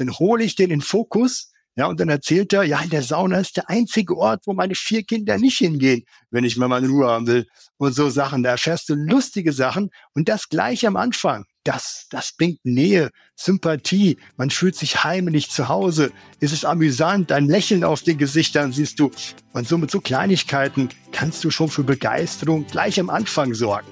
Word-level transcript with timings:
dann 0.00 0.12
hole 0.18 0.42
ich 0.44 0.54
den 0.56 0.70
in 0.70 0.80
Fokus, 0.80 1.50
ja, 1.76 1.86
und 1.86 2.00
dann 2.00 2.08
erzählt 2.08 2.52
er, 2.52 2.64
ja, 2.64 2.80
in 2.80 2.90
der 2.90 3.02
Sauna 3.02 3.38
ist 3.38 3.56
der 3.56 3.70
einzige 3.70 4.16
Ort, 4.16 4.42
wo 4.46 4.52
meine 4.52 4.74
vier 4.74 5.04
Kinder 5.04 5.38
nicht 5.38 5.58
hingehen, 5.58 6.04
wenn 6.30 6.44
ich 6.44 6.56
mal 6.56 6.68
meine 6.68 6.88
Ruhe 6.88 7.06
haben 7.06 7.26
will. 7.26 7.46
Und 7.76 7.94
so 7.94 8.10
Sachen, 8.10 8.42
da 8.42 8.50
erfährst 8.50 8.88
du 8.88 8.94
lustige 8.94 9.52
Sachen 9.52 9.90
und 10.12 10.28
das 10.28 10.48
gleich 10.48 10.86
am 10.86 10.96
Anfang. 10.96 11.44
Das, 11.64 12.06
das 12.10 12.34
bringt 12.36 12.58
Nähe, 12.64 13.10
Sympathie. 13.36 14.18
Man 14.36 14.50
fühlt 14.50 14.74
sich 14.74 15.04
heimlich 15.04 15.50
zu 15.50 15.68
Hause. 15.68 16.10
Es 16.40 16.52
ist 16.52 16.64
amüsant, 16.64 17.30
ein 17.32 17.46
Lächeln 17.46 17.84
auf 17.84 18.02
den 18.02 18.18
Gesichtern 18.18 18.72
siehst 18.72 18.98
du. 18.98 19.10
Und 19.52 19.68
so 19.68 19.78
mit 19.78 19.90
so 19.90 20.00
Kleinigkeiten 20.00 20.88
kannst 21.12 21.44
du 21.44 21.50
schon 21.50 21.68
für 21.68 21.84
Begeisterung 21.84 22.66
gleich 22.66 22.98
am 22.98 23.10
Anfang 23.10 23.54
sorgen. 23.54 23.88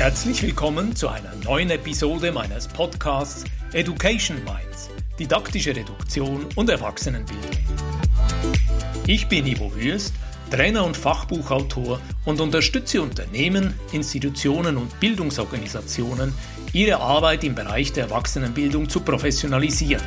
Herzlich 0.00 0.42
willkommen 0.42 0.96
zu 0.96 1.10
einer 1.10 1.34
neuen 1.44 1.68
Episode 1.68 2.32
meines 2.32 2.66
Podcasts 2.66 3.44
Education 3.74 4.38
Minds, 4.44 4.88
didaktische 5.18 5.76
Reduktion 5.76 6.46
und 6.56 6.70
Erwachsenenbildung. 6.70 7.50
Ich 9.06 9.28
bin 9.28 9.46
Ivo 9.46 9.70
Würst, 9.74 10.14
Trainer 10.50 10.86
und 10.86 10.96
Fachbuchautor 10.96 12.00
und 12.24 12.40
unterstütze 12.40 13.02
Unternehmen, 13.02 13.74
Institutionen 13.92 14.78
und 14.78 14.98
Bildungsorganisationen, 15.00 16.32
ihre 16.72 16.98
Arbeit 16.98 17.44
im 17.44 17.54
Bereich 17.54 17.92
der 17.92 18.04
Erwachsenenbildung 18.04 18.88
zu 18.88 19.00
professionalisieren. 19.00 20.02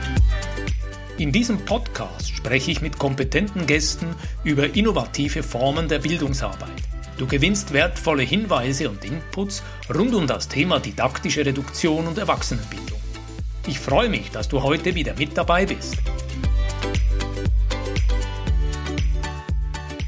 In 1.20 1.32
diesem 1.32 1.66
Podcast 1.66 2.32
spreche 2.32 2.72
ich 2.72 2.82
mit 2.82 2.98
kompetenten 2.98 3.68
Gästen 3.68 4.08
über 4.44 4.76
innovative 4.76 5.44
Formen 5.44 5.88
der 5.88 6.00
Bildungsarbeit. 6.00 6.93
Du 7.18 7.28
gewinnst 7.28 7.74
wertvolle 7.74 8.24
Hinweise 8.24 8.90
und 8.90 9.06
Inputs 9.06 9.62
rund 9.94 10.16
um 10.16 10.26
das 10.26 10.48
Thema 10.48 10.80
didaktische 10.80 11.46
Reduktion 11.46 12.08
und 12.08 12.18
Erwachsenenbildung. 12.18 13.00
Ich 13.68 13.78
freue 13.80 14.10
mich, 14.10 14.32
dass 14.32 14.50
du 14.50 14.64
heute 14.64 14.96
wieder 14.96 15.14
mit 15.16 15.38
dabei 15.38 15.68
bist. 15.68 15.98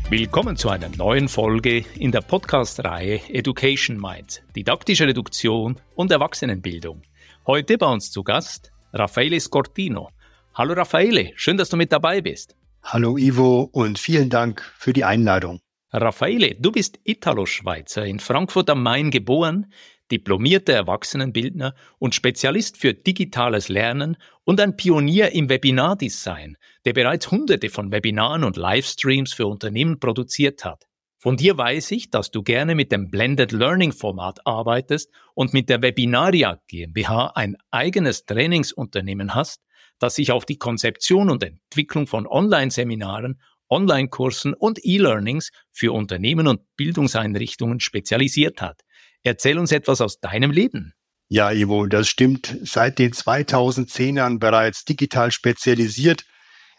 Willkommen 0.10 0.58
zu 0.58 0.70
einer 0.70 0.90
neuen 0.90 1.28
Folge 1.28 1.86
in 1.96 2.12
der 2.12 2.22
Podcast-Reihe 2.22 3.22
Education 3.30 3.98
Minds, 3.98 4.42
didaktische 4.56 5.06
Reduktion 5.06 5.78
und 5.94 6.12
Erwachsenenbildung. 6.12 7.04
Heute 7.46 7.78
bei 7.78 7.88
uns 7.88 8.10
zu 8.10 8.24
Gast 8.24 8.72
Raffaele 8.94 9.40
Scortino. 9.40 10.10
Hallo 10.56 10.74
Raffaele, 10.74 11.34
schön, 11.36 11.58
dass 11.58 11.70
du 11.70 11.78
mit 11.78 11.92
dabei 11.92 12.22
bist. 12.22 12.56
Hallo 12.82 13.18
Ivo 13.18 13.70
und 13.72 14.00
vielen 14.00 14.30
Dank 14.32 14.64
für 14.78 14.94
die 14.94 15.04
Einladung. 15.04 15.60
Raffaele, 16.02 16.56
du 16.60 16.72
bist 16.74 17.00
Italo-Schweizer, 17.06 18.06
in 18.06 18.20
Frankfurt 18.20 18.70
am 18.70 18.84
Main 18.84 19.12
geboren, 19.12 19.72
diplomierter 20.12 20.74
Erwachsenenbildner 20.74 21.74
und 22.00 22.14
Spezialist 22.14 22.78
für 22.78 22.94
digitales 22.94 23.70
Lernen 23.70 24.18
und 24.44 24.60
ein 24.60 24.76
Pionier 24.76 25.32
im 25.32 25.48
Webinardesign, 25.48 26.58
der 26.84 26.94
bereits 26.94 27.32
hunderte 27.32 27.70
von 27.70 27.92
Webinaren 27.94 28.44
und 28.44 28.58
Livestreams 28.58 29.34
für 29.34 29.48
Unternehmen 29.48 30.00
produziert 30.00 30.66
hat. 30.66 30.86
Von 31.18 31.38
dir 31.38 31.58
weiß 31.58 31.92
ich, 31.92 32.12
dass 32.12 32.30
du 32.30 32.44
gerne 32.44 32.76
mit 32.76 32.92
dem 32.92 33.10
Blended 33.10 33.54
Learning 33.54 33.94
Format 33.94 34.46
arbeitest 34.46 35.10
und 35.34 35.54
mit 35.54 35.70
der 35.70 35.82
Webinaria 35.82 36.62
GmbH 36.68 37.32
ein 37.36 37.56
eigenes 37.72 38.26
Trainingsunternehmen 38.26 39.34
hast, 39.34 39.62
das 39.98 40.16
sich 40.16 40.32
auf 40.32 40.46
die 40.46 40.58
Konzeption 40.58 41.32
und 41.32 41.42
Entwicklung 41.42 42.06
von 42.06 42.28
Online-Seminaren 42.28 43.40
Online-Kursen 43.70 44.54
und 44.54 44.80
E-Learnings 44.84 45.52
für 45.72 45.92
Unternehmen 45.92 46.48
und 46.48 46.62
Bildungseinrichtungen 46.76 47.80
spezialisiert 47.80 48.62
hat. 48.62 48.82
Erzähl 49.24 49.58
uns 49.58 49.72
etwas 49.72 50.02
aus 50.02 50.20
deinem 50.20 50.52
Leben. 50.52 50.94
Ja, 51.28 51.52
Ivo, 51.52 51.88
das 51.88 52.08
stimmt. 52.08 52.58
Seit 52.64 53.00
den 53.00 53.12
2010ern 53.12 54.38
bereits 54.38 54.86
digital 54.86 55.32
spezialisiert. 55.32 56.24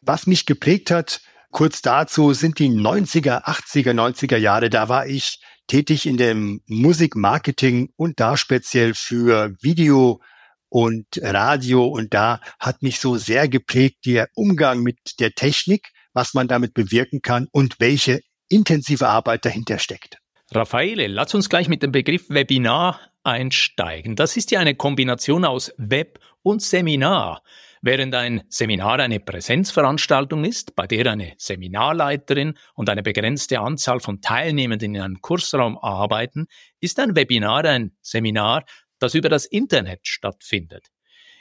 Was 0.03 0.29
mich 0.29 0.47
geprägt 0.47 0.93
hat, 0.93 1.21
kurz 1.51 1.83
dazu, 1.83 2.33
sind 2.33 2.61
die 2.61 2.69
90er, 2.69 3.45
80er, 3.45 3.93
90er 3.93 4.37
Jahre. 4.37 4.71
Da 4.71 4.89
war 4.89 5.09
ich 5.09 5.41
tätig 5.67 6.07
in 6.07 6.17
dem 6.17 6.61
Musikmarketing 6.67 7.91
und 7.97 8.21
da 8.21 8.37
speziell 8.37 8.95
für 8.95 9.53
Video 9.61 10.21
und 10.69 11.07
Radio. 11.21 11.85
Und 11.85 12.15
da 12.15 12.41
hat 12.61 12.83
mich 12.83 13.01
so 13.01 13.17
sehr 13.17 13.49
geprägt 13.49 14.07
der 14.07 14.29
Umgang 14.35 14.85
mit 14.85 14.99
der 15.19 15.33
Technik 15.33 15.89
was 16.17 16.33
man 16.33 16.49
damit 16.49 16.73
bewirken 16.73 17.21
kann 17.21 17.47
und 17.53 17.79
welche 17.79 18.23
intensive 18.49 19.07
Arbeit 19.07 19.45
dahinter 19.45 19.79
steckt. 19.79 20.17
Raffaele, 20.51 21.09
lass 21.09 21.35
uns 21.35 21.51
gleich 21.51 21.69
mit 21.69 21.83
dem 21.83 21.93
Begriff 21.93 22.31
Webinar 22.31 22.99
einsteigen. 23.23 24.17
Das 24.17 24.37
ist 24.39 24.51
ja 24.51 24.61
eine 24.61 24.75
Kombination 24.75 25.45
aus 25.45 25.75
Web 25.77 26.19
und 26.43 26.63
Seminar. 26.63 27.43
Während 27.83 28.15
ein 28.15 28.45
Seminar 28.49 28.99
eine 29.01 29.21
Präsenzveranstaltung 29.21 30.45
ist, 30.45 30.75
bei 30.75 30.87
der 30.87 31.13
eine 31.13 31.35
Seminarleiterin 31.37 32.55
und 32.75 32.89
eine 32.89 33.03
begrenzte 33.03 33.61
Anzahl 33.61 34.01
von 34.01 34.23
Teilnehmenden 34.23 34.95
in 34.95 35.03
einem 35.03 35.21
Kursraum 35.21 35.77
arbeiten, 35.77 36.47
ist 36.81 36.99
ein 36.99 37.15
Webinar 37.15 37.67
ein 37.67 37.93
Seminar, 38.01 38.65
das 38.99 39.15
über 39.15 39.29
das 39.29 39.45
Internet 39.45 40.09
stattfindet. 40.09 40.87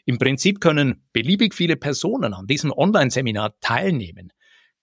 Im 0.03 0.17
Prinzip 0.17 0.59
können 0.59 1.05
beliebig 1.13 1.55
viele 1.55 1.77
Personen 1.77 2.33
an 2.33 2.45
diesem 2.45 2.71
Online-Seminar 2.71 3.59
teilnehmen. 3.61 4.31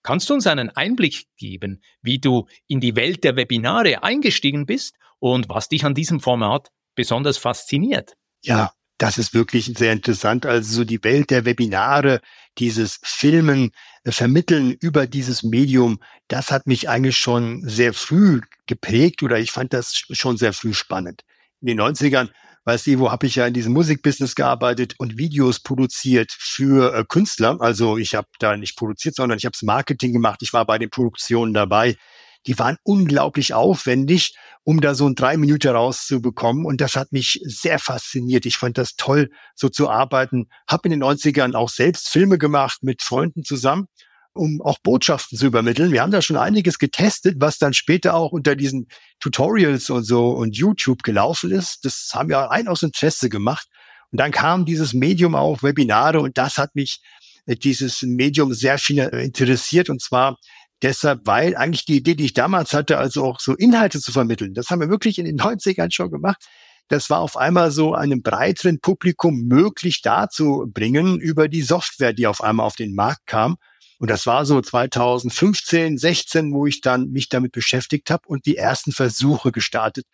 Kannst 0.03 0.29
du 0.29 0.33
uns 0.33 0.47
einen 0.47 0.69
Einblick 0.69 1.25
geben, 1.37 1.81
wie 2.01 2.19
du 2.19 2.47
in 2.67 2.79
die 2.79 2.95
Welt 2.95 3.23
der 3.23 3.35
Webinare 3.35 4.03
eingestiegen 4.03 4.65
bist 4.65 4.95
und 5.19 5.49
was 5.49 5.69
dich 5.69 5.85
an 5.85 5.93
diesem 5.93 6.19
Format 6.19 6.71
besonders 6.95 7.37
fasziniert? 7.37 8.13
Ja, 8.41 8.73
das 8.97 9.17
ist 9.17 9.33
wirklich 9.33 9.71
sehr 9.77 9.93
interessant. 9.93 10.45
Also 10.45 10.75
so 10.75 10.83
die 10.83 11.03
Welt 11.03 11.29
der 11.29 11.45
Webinare, 11.45 12.21
dieses 12.57 12.99
Filmen, 13.03 13.71
äh, 14.03 14.11
Vermitteln 14.11 14.71
über 14.79 15.07
dieses 15.07 15.43
Medium, 15.43 15.99
das 16.27 16.51
hat 16.51 16.67
mich 16.67 16.89
eigentlich 16.89 17.17
schon 17.17 17.67
sehr 17.67 17.93
früh 17.93 18.41
geprägt 18.65 19.23
oder 19.23 19.39
ich 19.39 19.51
fand 19.51 19.73
das 19.73 19.93
schon 19.95 20.37
sehr 20.37 20.53
früh 20.53 20.73
spannend. 20.73 21.23
In 21.61 21.67
den 21.67 21.79
90ern 21.79 22.29
Weißt 22.65 22.87
du, 22.87 22.99
wo 22.99 23.11
habe 23.11 23.27
ich 23.27 23.35
ja 23.35 23.45
in 23.45 23.53
diesem 23.53 23.73
Musikbusiness 23.73 24.35
gearbeitet 24.35 24.95
und 24.97 25.17
Videos 25.17 25.59
produziert 25.59 26.31
für 26.31 26.95
äh, 26.95 27.03
Künstler. 27.07 27.57
Also 27.59 27.97
ich 27.97 28.15
habe 28.15 28.27
da 28.39 28.55
nicht 28.55 28.77
produziert, 28.77 29.15
sondern 29.15 29.37
ich 29.37 29.45
habe 29.45 29.51
das 29.51 29.63
Marketing 29.63 30.13
gemacht. 30.13 30.39
Ich 30.41 30.53
war 30.53 30.65
bei 30.65 30.77
den 30.77 30.89
Produktionen 30.89 31.53
dabei. 31.53 31.97
Die 32.47 32.57
waren 32.59 32.77
unglaublich 32.83 33.53
aufwendig, 33.53 34.35
um 34.63 34.81
da 34.81 34.95
so 34.95 35.07
ein 35.07 35.15
drei 35.15 35.35
Minuten 35.35 35.69
rauszubekommen. 35.69 36.65
Und 36.65 36.79
das 36.79 36.95
hat 36.95 37.11
mich 37.11 37.41
sehr 37.43 37.79
fasziniert. 37.79 38.45
Ich 38.45 38.57
fand 38.57 38.77
das 38.77 38.95
toll, 38.95 39.29
so 39.55 39.67
zu 39.69 39.89
arbeiten. 39.89 40.47
Habe 40.67 40.87
in 40.87 40.91
den 40.91 41.03
90ern 41.03 41.55
auch 41.55 41.69
selbst 41.69 42.09
Filme 42.09 42.37
gemacht 42.37 42.79
mit 42.81 43.01
Freunden 43.01 43.43
zusammen 43.43 43.87
um 44.33 44.61
auch 44.61 44.79
Botschaften 44.79 45.37
zu 45.37 45.45
übermitteln. 45.45 45.91
Wir 45.91 46.01
haben 46.01 46.11
da 46.11 46.21
schon 46.21 46.37
einiges 46.37 46.79
getestet, 46.79 47.35
was 47.39 47.57
dann 47.57 47.73
später 47.73 48.15
auch 48.15 48.31
unter 48.31 48.55
diesen 48.55 48.87
Tutorials 49.19 49.89
und 49.89 50.03
so 50.03 50.31
und 50.31 50.57
YouTube 50.57 51.03
gelaufen 51.03 51.51
ist. 51.51 51.85
Das 51.85 52.11
haben 52.13 52.29
wir 52.29 52.37
rein 52.37 52.67
aus 52.67 52.83
Interesse 52.83 53.29
gemacht. 53.29 53.67
Und 54.11 54.19
dann 54.19 54.31
kam 54.31 54.65
dieses 54.65 54.93
Medium 54.93 55.35
auch, 55.35 55.63
Webinare, 55.63 56.19
und 56.19 56.37
das 56.37 56.57
hat 56.57 56.75
mich, 56.75 57.01
äh, 57.45 57.55
dieses 57.55 58.01
Medium 58.03 58.53
sehr 58.53 58.77
viel 58.77 58.99
äh, 58.99 59.23
interessiert. 59.23 59.89
Und 59.89 60.01
zwar 60.01 60.37
deshalb, 60.81 61.21
weil 61.25 61.55
eigentlich 61.55 61.85
die 61.85 61.97
Idee, 61.97 62.15
die 62.15 62.25
ich 62.25 62.33
damals 62.33 62.73
hatte, 62.73 62.97
also 62.97 63.23
auch 63.23 63.39
so 63.39 63.55
Inhalte 63.55 63.99
zu 63.99 64.11
vermitteln, 64.11 64.53
das 64.53 64.69
haben 64.69 64.81
wir 64.81 64.89
wirklich 64.89 65.17
in 65.19 65.25
den 65.25 65.37
90ern 65.39 65.91
schon 65.91 66.11
gemacht. 66.11 66.43
Das 66.89 67.09
war 67.09 67.19
auf 67.19 67.37
einmal 67.37 67.71
so 67.71 67.95
einem 67.95 68.21
breiteren 68.21 68.79
Publikum 68.79 69.43
möglich 69.47 70.01
darzubringen 70.01 71.19
über 71.19 71.47
die 71.47 71.61
Software, 71.61 72.13
die 72.13 72.27
auf 72.27 72.43
einmal 72.43 72.65
auf 72.65 72.75
den 72.75 72.93
Markt 72.93 73.25
kam. 73.25 73.55
Und 73.99 74.09
das 74.09 74.25
war 74.25 74.45
so 74.45 74.61
2015, 74.61 75.97
16, 75.97 76.53
wo 76.53 76.65
ich 76.65 76.81
dann 76.81 77.09
mich 77.09 77.29
damit 77.29 77.51
beschäftigt 77.51 78.09
habe 78.09 78.23
und 78.27 78.45
die 78.45 78.57
ersten 78.57 78.91
Versuche 78.91 79.51
gestartet, 79.51 80.05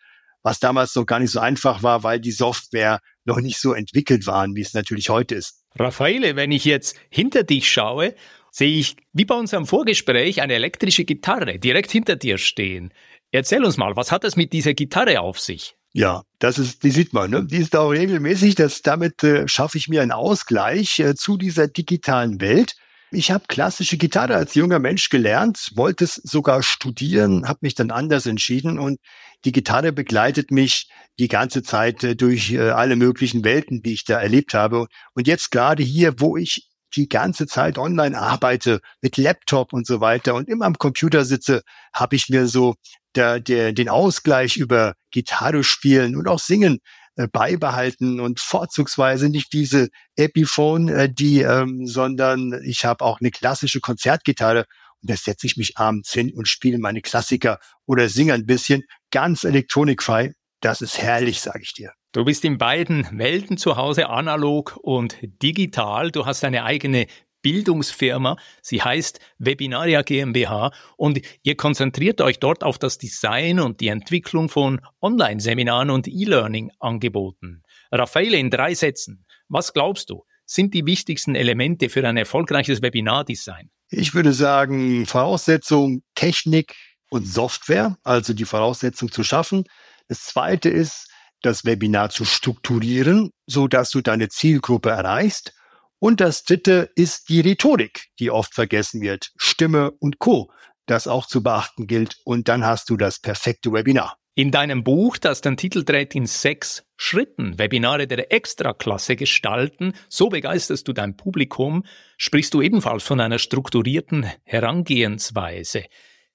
was 0.42 0.60
damals 0.60 0.94
noch 0.94 1.06
gar 1.06 1.18
nicht 1.18 1.30
so 1.30 1.40
einfach 1.40 1.82
war, 1.82 2.02
weil 2.02 2.20
die 2.20 2.32
Software 2.32 3.00
noch 3.24 3.40
nicht 3.40 3.58
so 3.58 3.72
entwickelt 3.72 4.26
waren, 4.26 4.54
wie 4.54 4.62
es 4.62 4.74
natürlich 4.74 5.10
heute 5.10 5.34
ist. 5.34 5.64
Raffaele, 5.78 6.36
wenn 6.36 6.52
ich 6.52 6.64
jetzt 6.64 6.96
hinter 7.10 7.42
dich 7.42 7.70
schaue, 7.70 8.14
sehe 8.50 8.78
ich 8.78 8.96
wie 9.12 9.24
bei 9.24 9.34
unserem 9.34 9.66
Vorgespräch 9.66 10.42
eine 10.42 10.54
elektrische 10.54 11.04
Gitarre 11.04 11.58
direkt 11.58 11.90
hinter 11.90 12.16
dir 12.16 12.38
stehen. 12.38 12.92
Erzähl 13.32 13.64
uns 13.64 13.76
mal, 13.76 13.96
was 13.96 14.10
hat 14.10 14.24
es 14.24 14.36
mit 14.36 14.52
dieser 14.52 14.74
Gitarre 14.74 15.20
auf 15.20 15.38
sich? 15.38 15.76
Ja, 15.92 16.22
das 16.38 16.58
ist, 16.58 16.84
die 16.84 16.90
sieht 16.90 17.12
man, 17.12 17.30
ne? 17.30 17.44
Die 17.44 17.58
ist 17.58 17.74
auch 17.74 17.90
regelmäßig. 17.90 18.54
Das, 18.54 18.82
damit 18.82 19.22
äh, 19.24 19.48
schaffe 19.48 19.76
ich 19.76 19.88
mir 19.88 20.02
einen 20.02 20.12
Ausgleich 20.12 21.00
äh, 21.00 21.14
zu 21.14 21.36
dieser 21.36 21.66
digitalen 21.66 22.40
Welt. 22.40 22.74
Ich 23.12 23.32
habe 23.32 23.44
klassische 23.48 23.96
Gitarre 23.96 24.36
als 24.36 24.54
junger 24.54 24.78
Mensch 24.78 25.08
gelernt, 25.08 25.72
wollte 25.74 26.04
es 26.04 26.14
sogar 26.14 26.62
studieren, 26.62 27.48
habe 27.48 27.58
mich 27.62 27.74
dann 27.74 27.90
anders 27.90 28.26
entschieden 28.26 28.78
und 28.78 29.00
die 29.44 29.50
Gitarre 29.50 29.92
begleitet 29.92 30.52
mich 30.52 30.88
die 31.18 31.26
ganze 31.26 31.62
Zeit 31.64 32.04
äh, 32.04 32.14
durch 32.14 32.52
äh, 32.52 32.70
alle 32.70 32.94
möglichen 32.94 33.42
Welten, 33.42 33.82
die 33.82 33.94
ich 33.94 34.04
da 34.04 34.20
erlebt 34.20 34.54
habe. 34.54 34.86
Und 35.14 35.26
jetzt 35.26 35.50
gerade 35.50 35.82
hier, 35.82 36.20
wo 36.20 36.36
ich 36.36 36.68
die 36.94 37.08
ganze 37.08 37.46
Zeit 37.46 37.78
online 37.78 38.16
arbeite 38.16 38.80
mit 39.00 39.16
Laptop 39.16 39.72
und 39.72 39.86
so 39.86 40.00
weiter 40.00 40.34
und 40.34 40.48
immer 40.48 40.66
am 40.66 40.78
Computer 40.78 41.24
sitze, 41.24 41.62
habe 41.92 42.16
ich 42.16 42.28
mir 42.28 42.46
so 42.46 42.74
der, 43.16 43.40
der, 43.40 43.72
den 43.72 43.88
Ausgleich 43.88 44.56
über 44.56 44.94
Gitarre 45.10 45.64
spielen 45.64 46.16
und 46.16 46.28
auch 46.28 46.38
singen 46.38 46.78
äh, 47.20 47.28
beibehalten 47.30 48.18
und 48.18 48.40
vorzugsweise 48.40 49.28
nicht 49.28 49.52
diese 49.52 49.90
Epiphone, 50.16 50.88
äh, 50.88 51.12
die, 51.12 51.40
ähm, 51.40 51.86
sondern 51.86 52.58
ich 52.64 52.84
habe 52.84 53.04
auch 53.04 53.20
eine 53.20 53.30
klassische 53.30 53.80
Konzertgitarre 53.80 54.64
und 55.02 55.10
da 55.10 55.16
setze 55.16 55.46
ich 55.46 55.56
mich 55.56 55.76
abends 55.76 56.12
hin 56.12 56.32
und 56.34 56.48
spiele 56.48 56.78
meine 56.78 57.02
Klassiker 57.02 57.58
oder 57.86 58.08
singe 58.08 58.32
ein 58.34 58.46
bisschen 58.46 58.84
ganz 59.10 59.44
elektronikfrei. 59.44 60.32
Das 60.60 60.80
ist 60.80 60.98
herrlich, 60.98 61.40
sage 61.40 61.60
ich 61.62 61.74
dir. 61.74 61.92
Du 62.12 62.24
bist 62.24 62.44
in 62.44 62.58
beiden 62.58 63.06
Welten 63.12 63.56
zu 63.56 63.76
Hause, 63.76 64.08
analog 64.08 64.78
und 64.82 65.16
digital. 65.22 66.10
Du 66.10 66.26
hast 66.26 66.42
eine 66.44 66.64
eigene 66.64 67.06
Bildungsfirma. 67.42 68.36
Sie 68.62 68.82
heißt 68.82 69.20
Webinaria 69.38 70.02
GmbH 70.02 70.72
und 70.96 71.20
ihr 71.42 71.56
konzentriert 71.56 72.20
euch 72.20 72.38
dort 72.38 72.62
auf 72.62 72.78
das 72.78 72.98
Design 72.98 73.60
und 73.60 73.80
die 73.80 73.88
Entwicklung 73.88 74.48
von 74.48 74.80
Online-Seminaren 75.00 75.90
und 75.90 76.08
E-Learning-Angeboten. 76.08 77.62
Raffaele, 77.92 78.36
in 78.36 78.50
drei 78.50 78.74
Sätzen. 78.74 79.24
Was 79.48 79.72
glaubst 79.72 80.10
du, 80.10 80.24
sind 80.44 80.74
die 80.74 80.86
wichtigsten 80.86 81.34
Elemente 81.34 81.88
für 81.88 82.06
ein 82.06 82.16
erfolgreiches 82.16 82.82
Webinardesign? 82.82 83.70
Ich 83.88 84.14
würde 84.14 84.32
sagen, 84.32 85.06
Voraussetzung 85.06 86.02
Technik 86.14 86.74
und 87.10 87.26
Software, 87.26 87.96
also 88.04 88.32
die 88.32 88.44
Voraussetzung 88.44 89.10
zu 89.10 89.24
schaffen. 89.24 89.64
Das 90.08 90.24
zweite 90.24 90.68
ist, 90.68 91.08
das 91.42 91.64
Webinar 91.64 92.10
zu 92.10 92.24
strukturieren, 92.24 93.30
so 93.46 93.66
dass 93.66 93.90
du 93.90 94.00
deine 94.00 94.28
Zielgruppe 94.28 94.90
erreichst. 94.90 95.52
Und 96.00 96.20
das 96.20 96.44
dritte 96.44 96.90
ist 96.96 97.28
die 97.28 97.40
Rhetorik, 97.40 98.08
die 98.18 98.30
oft 98.30 98.54
vergessen 98.54 99.00
wird. 99.00 99.30
Stimme 99.36 99.92
und 99.92 100.18
Co. 100.18 100.50
Das 100.86 101.06
auch 101.06 101.26
zu 101.26 101.42
beachten 101.42 101.86
gilt. 101.86 102.16
Und 102.24 102.48
dann 102.48 102.64
hast 102.66 102.90
du 102.90 102.96
das 102.96 103.20
perfekte 103.20 103.72
Webinar. 103.72 104.16
In 104.34 104.50
deinem 104.50 104.82
Buch, 104.82 105.18
das 105.18 105.42
den 105.42 105.56
Titel 105.56 105.84
trägt 105.84 106.14
in 106.14 106.24
sechs 106.24 106.84
Schritten, 106.96 107.58
Webinare 107.58 108.06
der 108.06 108.32
Extraklasse 108.32 109.16
gestalten, 109.16 109.92
so 110.08 110.28
begeisterst 110.28 110.88
du 110.88 110.92
dein 110.92 111.16
Publikum, 111.16 111.84
sprichst 112.16 112.54
du 112.54 112.62
ebenfalls 112.62 113.02
von 113.02 113.20
einer 113.20 113.38
strukturierten 113.38 114.26
Herangehensweise. 114.44 115.84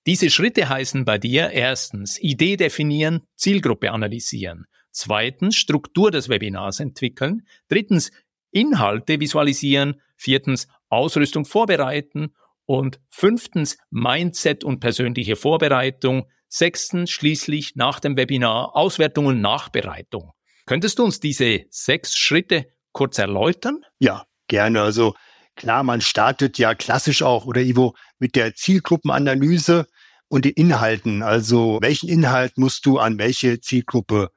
Diese 0.06 0.30
Schritte 0.30 0.70
heißen 0.70 1.04
bei 1.06 1.18
dir 1.18 1.50
erstens 1.50 2.20
Idee 2.20 2.58
definieren, 2.58 3.24
Zielgruppe 3.36 3.92
analysieren, 3.92 4.66
zweitens 4.92 5.56
Struktur 5.56 6.12
des 6.12 6.30
Webinars 6.30 6.80
entwickeln, 6.80 7.48
drittens 7.70 8.12
Inhalte 8.56 9.20
visualisieren, 9.20 10.02
viertens 10.16 10.68
Ausrüstung 10.88 11.44
vorbereiten 11.44 12.34
und 12.66 13.02
fünftens 13.10 13.78
Mindset 13.92 14.64
und 14.64 14.80
persönliche 14.80 15.36
Vorbereitung, 15.36 16.28
sechstens 16.48 17.12
schließlich 17.12 17.76
nach 17.76 18.00
dem 18.00 18.16
Webinar 18.16 18.76
Auswertung 18.76 19.26
und 19.26 19.42
Nachbereitung. 19.42 20.32
Könntest 20.66 21.00
du 21.00 21.04
uns 21.04 21.20
diese 21.20 21.66
sechs 21.70 22.18
Schritte 22.18 22.68
kurz 22.94 23.18
erläutern? 23.18 23.82
Ja, 24.00 24.24
gerne. 24.48 24.82
Also 24.82 25.16
klar, 25.56 25.84
man 25.84 26.00
startet 26.00 26.58
ja 26.58 26.76
klassisch 26.76 27.24
auch 27.24 27.46
oder 27.46 27.62
Ivo 27.62 27.94
mit 28.20 28.38
der 28.38 28.56
Zielgruppenanalyse 28.56 29.86
und 30.30 30.46
den 30.46 30.54
Inhalten. 30.54 31.24
Also 31.24 31.80
welchen 31.82 32.08
Inhalt 32.08 32.58
musst 32.58 32.86
du 32.86 33.00
an 33.00 33.18
welche 33.20 33.60
Zielgruppe 33.60 34.32